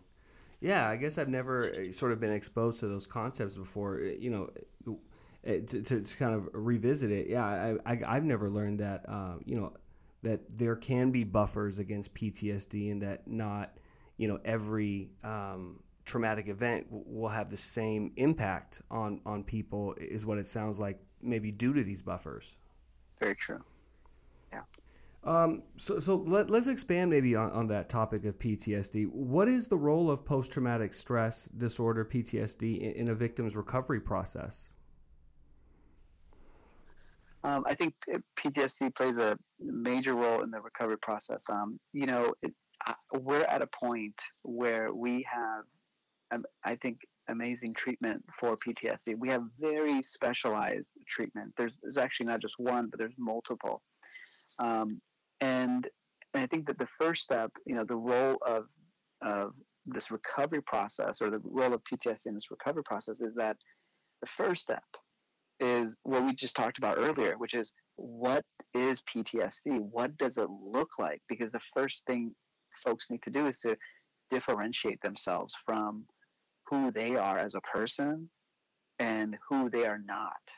Yeah, 0.62 0.88
I 0.88 0.96
guess 0.96 1.18
I've 1.18 1.30
never 1.30 1.72
uh, 1.72 1.92
sort 1.92 2.12
of 2.12 2.20
been 2.20 2.32
exposed 2.32 2.80
to 2.80 2.88
those 2.88 3.08
concepts 3.08 3.56
before. 3.56 4.00
Uh, 4.00 4.14
you 4.20 4.30
know, 4.30 4.50
uh, 4.88 5.52
to, 5.68 5.82
to, 5.82 6.02
to 6.02 6.18
kind 6.18 6.34
of 6.34 6.50
revisit 6.54 7.12
it. 7.12 7.28
Yeah, 7.28 7.76
I, 7.86 8.00
I 8.08 8.14
have 8.14 8.24
never 8.24 8.50
learned 8.50 8.80
that. 8.80 9.04
Um, 9.08 9.42
you 9.46 9.56
know, 9.56 9.74
that 10.24 10.58
there 10.58 10.76
can 10.76 11.12
be 11.12 11.24
buffers 11.24 11.80
against 11.80 12.14
PTSD, 12.16 12.92
and 12.92 13.02
that 13.02 13.28
not, 13.28 13.78
you 14.18 14.28
know, 14.28 14.40
every 14.46 15.10
um, 15.24 15.80
traumatic 16.06 16.48
event 16.48 16.86
will 16.90 17.30
have 17.30 17.50
the 17.50 17.58
same 17.58 18.12
impact 18.16 18.82
on 18.92 19.20
on 19.26 19.44
people 19.44 19.96
is 19.98 20.26
what 20.26 20.38
it 20.38 20.48
sounds 20.48 20.80
like 20.80 21.00
maybe 21.22 21.52
due 21.52 21.74
to 21.74 21.84
these 21.84 22.02
buffers 22.02 22.58
very 23.20 23.36
true 23.36 23.64
yeah 24.54 24.62
um, 25.26 25.64
so, 25.78 25.98
so 25.98 26.18
let, 26.18 26.52
us 26.52 26.68
expand 26.68 27.10
maybe 27.10 27.36
on, 27.36 27.50
on 27.52 27.68
that 27.70 27.90
topic 27.90 28.26
of 28.26 28.38
PTSD. 28.38 29.10
What 29.10 29.48
is 29.48 29.68
the 29.68 29.76
role 29.76 30.12
of 30.12 30.24
post 30.24 30.52
traumatic 30.52 30.94
stress 30.94 31.46
disorder, 31.46 32.06
PTSD, 32.06 32.78
in, 32.78 32.92
in 32.92 33.10
a 33.10 33.16
victim's 33.16 33.56
recovery 33.56 34.00
process? 34.00 34.72
Um, 37.44 37.64
I 37.68 37.74
think 37.74 37.96
PTSD 38.38 38.96
plays 38.96 39.18
a 39.18 39.36
major 39.60 40.14
role 40.14 40.44
in 40.44 40.52
the 40.52 40.62
recovery 40.62 40.98
process. 41.00 41.44
Um, 41.50 41.80
you 41.92 42.06
know, 42.06 42.34
it, 42.44 42.54
we're 43.20 43.42
at 43.42 43.64
a 43.64 43.68
point 43.68 44.16
where 44.44 44.94
we 44.94 45.26
have 45.32 45.64
I 46.64 46.76
think, 46.76 47.00
amazing 47.28 47.74
treatment 47.74 48.24
for 48.40 48.56
PTSD. 48.58 49.18
We 49.20 49.30
have 49.30 49.44
very 49.60 50.02
specialized 50.02 50.94
treatment. 51.08 51.54
There's, 51.58 51.80
there's 51.82 51.98
actually 51.98 52.28
not 52.28 52.42
just 52.42 52.56
one, 52.60 52.88
but 52.90 53.00
there's 53.00 53.16
multiple. 53.18 53.82
Um, 54.60 55.02
and, 55.42 55.88
and 56.34 56.44
I 56.44 56.48
think 56.48 56.68
that 56.68 56.78
the 56.78 56.86
first 56.86 57.24
step, 57.24 57.52
you 57.66 57.76
know, 57.76 57.84
the 57.84 57.96
role 57.96 58.38
of, 58.46 58.66
of 59.24 59.54
this 59.86 60.12
recovery 60.12 60.62
process 60.62 61.22
or 61.22 61.30
the 61.30 61.42
role 61.44 61.74
of 61.74 61.82
PTSD 61.84 62.28
in 62.28 62.34
this 62.34 62.52
recovery 62.52 62.84
process 62.84 63.22
is 63.22 63.34
that 63.36 63.58
the 64.22 64.28
first 64.28 64.64
step 64.64 64.84
is 65.60 65.96
what 66.04 66.26
we 66.26 66.34
just 66.34 66.56
talked 66.56 66.78
about 66.78 66.98
earlier, 66.98 67.38
which 67.38 67.54
is 67.54 67.74
what 67.96 68.44
is 68.74 69.02
PTSD? 69.04 69.80
What 69.80 70.18
does 70.18 70.38
it 70.38 70.50
look 70.50 70.90
like? 71.00 71.22
Because 71.30 71.52
the 71.52 71.62
first 71.74 72.04
thing 72.06 72.36
folks 72.86 73.10
need 73.10 73.22
to 73.24 73.30
do 73.30 73.48
is 73.48 73.60
to 73.60 73.78
differentiate 74.30 75.02
themselves 75.02 75.54
from 75.66 76.04
who 76.70 76.92
they 76.92 77.16
are 77.16 77.38
as 77.38 77.56
a 77.56 77.62
person 77.62 78.30
and 79.00 79.38
who 79.50 79.70
they 79.70 79.86
are 79.86 80.00
not. 80.06 80.52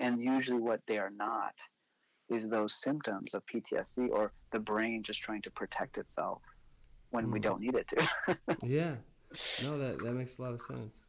And 0.00 0.22
usually, 0.22 0.60
what 0.60 0.80
they 0.86 0.98
are 0.98 1.10
not 1.10 1.54
is 2.28 2.48
those 2.48 2.74
symptoms 2.74 3.34
of 3.34 3.42
PTSD 3.46 4.10
or 4.10 4.32
the 4.52 4.58
brain 4.58 5.02
just 5.02 5.20
trying 5.20 5.42
to 5.42 5.50
protect 5.50 5.98
itself 5.98 6.42
when 7.10 7.26
mm. 7.26 7.32
we 7.32 7.40
don't 7.40 7.60
need 7.60 7.74
it 7.74 7.88
to. 7.88 8.38
yeah. 8.62 8.94
No, 9.62 9.78
that, 9.78 10.02
that 10.02 10.12
makes 10.12 10.38
a 10.38 10.42
lot 10.42 10.52
of 10.52 10.60
sense. 10.60 11.04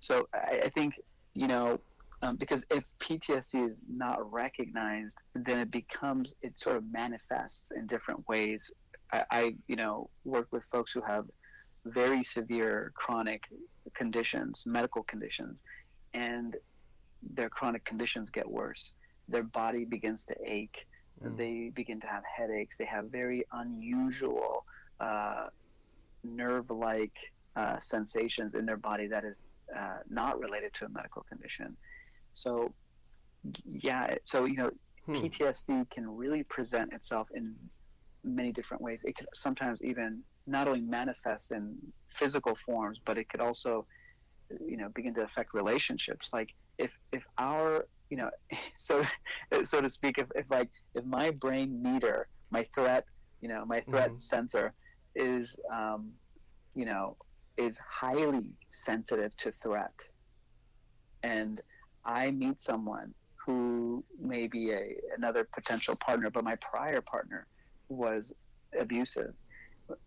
So 0.00 0.28
I, 0.34 0.62
I 0.64 0.68
think, 0.70 0.98
you 1.34 1.46
know, 1.46 1.78
um, 2.22 2.36
because 2.36 2.64
if 2.70 2.84
PTSD 2.98 3.66
is 3.66 3.80
not 3.88 4.30
recognized, 4.32 5.16
then 5.34 5.58
it 5.58 5.70
becomes, 5.70 6.34
it 6.42 6.58
sort 6.58 6.76
of 6.76 6.84
manifests 6.92 7.70
in 7.70 7.86
different 7.86 8.26
ways. 8.28 8.70
I, 9.12 9.24
I 9.30 9.54
you 9.68 9.76
know, 9.76 10.10
work 10.24 10.48
with 10.50 10.64
folks 10.66 10.92
who 10.92 11.02
have 11.06 11.26
very 11.84 12.22
severe 12.22 12.92
chronic 12.94 13.48
conditions, 13.94 14.64
medical 14.66 15.02
conditions, 15.04 15.62
and 16.14 16.56
their 17.34 17.48
chronic 17.48 17.84
conditions 17.84 18.30
get 18.30 18.48
worse. 18.48 18.92
Their 19.28 19.42
body 19.42 19.84
begins 19.84 20.24
to 20.26 20.34
ache. 20.44 20.86
Mm. 21.22 21.36
They 21.36 21.70
begin 21.74 22.00
to 22.00 22.06
have 22.06 22.22
headaches. 22.24 22.76
They 22.76 22.84
have 22.86 23.06
very 23.06 23.44
unusual 23.52 24.64
uh, 24.98 25.46
nerve-like 26.24 27.32
uh, 27.56 27.78
sensations 27.78 28.54
in 28.54 28.66
their 28.66 28.76
body 28.76 29.06
that 29.06 29.24
is 29.24 29.44
uh, 29.76 29.98
not 30.08 30.40
related 30.40 30.72
to 30.74 30.86
a 30.86 30.88
medical 30.88 31.22
condition. 31.28 31.76
So, 32.34 32.72
yeah. 33.64 34.14
So 34.24 34.44
you 34.44 34.56
know, 34.56 34.70
hmm. 35.06 35.14
PTSD 35.14 35.90
can 35.90 36.08
really 36.16 36.42
present 36.44 36.92
itself 36.92 37.28
in 37.34 37.54
many 38.24 38.52
different 38.52 38.82
ways. 38.82 39.04
It 39.04 39.16
can 39.16 39.26
sometimes 39.32 39.82
even 39.82 40.22
not 40.46 40.66
only 40.68 40.80
manifest 40.80 41.52
in 41.52 41.76
physical 42.18 42.54
forms, 42.54 42.98
but 43.04 43.18
it 43.18 43.28
could 43.28 43.40
also, 43.40 43.86
you 44.64 44.76
know, 44.76 44.88
begin 44.90 45.14
to 45.14 45.22
affect 45.22 45.54
relationships. 45.54 46.30
Like 46.32 46.50
if 46.78 46.90
if 47.12 47.24
our 47.38 47.86
you 48.08 48.16
know, 48.16 48.30
so 48.76 49.02
so 49.64 49.80
to 49.80 49.88
speak, 49.88 50.18
if, 50.18 50.26
if 50.34 50.46
like 50.50 50.70
if 50.94 51.04
my 51.04 51.30
brain 51.40 51.82
meter 51.82 52.28
my 52.50 52.64
threat, 52.74 53.04
you 53.40 53.48
know, 53.48 53.64
my 53.64 53.80
threat 53.80 54.08
mm-hmm. 54.08 54.18
sensor 54.18 54.74
is, 55.14 55.56
um, 55.72 56.10
you 56.74 56.84
know, 56.84 57.16
is 57.56 57.78
highly 57.78 58.44
sensitive 58.70 59.36
to 59.36 59.52
threat. 59.52 59.94
And 61.22 61.60
I 62.04 62.30
meet 62.30 62.60
someone 62.60 63.14
who 63.36 64.04
may 64.20 64.46
be 64.46 64.72
a 64.72 64.96
another 65.16 65.44
potential 65.44 65.96
partner, 65.96 66.30
but 66.30 66.44
my 66.44 66.56
prior 66.56 67.00
partner 67.00 67.46
was 67.88 68.32
abusive. 68.78 69.34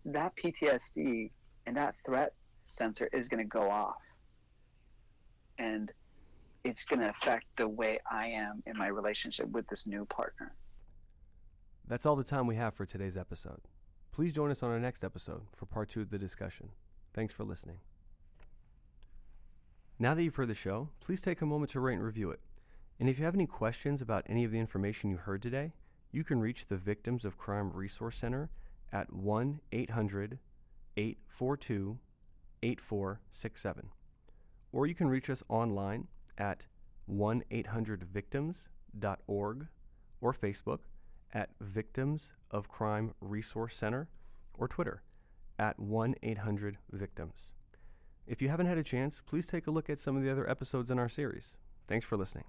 That 0.04 0.34
PTSD 0.36 1.30
and 1.66 1.76
that 1.76 1.96
threat 2.04 2.34
sensor 2.64 3.08
is 3.12 3.28
going 3.28 3.42
to 3.42 3.48
go 3.48 3.70
off, 3.70 3.96
and 5.58 5.92
it's 6.64 6.84
going 6.84 7.00
to 7.00 7.10
affect 7.10 7.44
the 7.56 7.68
way 7.68 7.98
I 8.10 8.28
am 8.28 8.62
in 8.66 8.76
my 8.76 8.88
relationship 8.88 9.48
with 9.50 9.66
this 9.68 9.86
new 9.86 10.04
partner. 10.06 10.54
That's 11.86 12.06
all 12.06 12.16
the 12.16 12.24
time 12.24 12.46
we 12.46 12.56
have 12.56 12.74
for 12.74 12.86
today's 12.86 13.16
episode. 13.16 13.60
Please 14.12 14.32
join 14.32 14.50
us 14.50 14.62
on 14.62 14.70
our 14.70 14.80
next 14.80 15.04
episode 15.04 15.42
for 15.54 15.66
part 15.66 15.90
two 15.90 16.00
of 16.00 16.10
the 16.10 16.18
discussion. 16.18 16.70
Thanks 17.12 17.34
for 17.34 17.44
listening. 17.44 17.78
Now 19.98 20.14
that 20.14 20.22
you've 20.22 20.36
heard 20.36 20.48
the 20.48 20.54
show, 20.54 20.88
please 21.00 21.20
take 21.20 21.42
a 21.42 21.46
moment 21.46 21.70
to 21.72 21.80
rate 21.80 21.94
and 21.94 22.02
review 22.02 22.30
it. 22.30 22.40
And 22.98 23.08
if 23.08 23.18
you 23.18 23.24
have 23.24 23.34
any 23.34 23.46
questions 23.46 24.00
about 24.00 24.24
any 24.28 24.44
of 24.44 24.50
the 24.50 24.58
information 24.58 25.10
you 25.10 25.16
heard 25.16 25.42
today, 25.42 25.72
you 26.10 26.24
can 26.24 26.40
reach 26.40 26.66
the 26.66 26.76
Victims 26.76 27.24
of 27.24 27.36
Crime 27.36 27.70
Resource 27.72 28.16
Center 28.16 28.50
at 28.94 29.12
1 29.12 29.60
800 29.72 30.38
842 30.96 31.98
8467. 32.62 33.90
Or 34.72 34.86
you 34.86 34.94
can 34.94 35.08
reach 35.08 35.28
us 35.28 35.42
online 35.48 36.06
at 36.38 36.62
1 37.06 37.42
800victims.org 37.50 39.66
or 40.20 40.32
Facebook 40.32 40.78
at 41.32 41.50
Victims 41.60 42.32
of 42.50 42.68
Crime 42.68 43.12
Resource 43.20 43.76
Center 43.76 44.08
or 44.56 44.68
Twitter 44.68 45.02
at 45.58 45.78
1 45.78 46.14
800 46.22 46.78
Victims. 46.92 47.52
If 48.26 48.40
you 48.40 48.48
haven't 48.48 48.64
had 48.66 48.78
a 48.78 48.82
chance, 48.82 49.20
please 49.20 49.46
take 49.46 49.66
a 49.66 49.70
look 49.70 49.90
at 49.90 50.00
some 50.00 50.16
of 50.16 50.22
the 50.22 50.30
other 50.30 50.48
episodes 50.48 50.90
in 50.90 50.98
our 50.98 51.10
series. 51.10 51.52
Thanks 51.86 52.06
for 52.06 52.16
listening. 52.16 52.46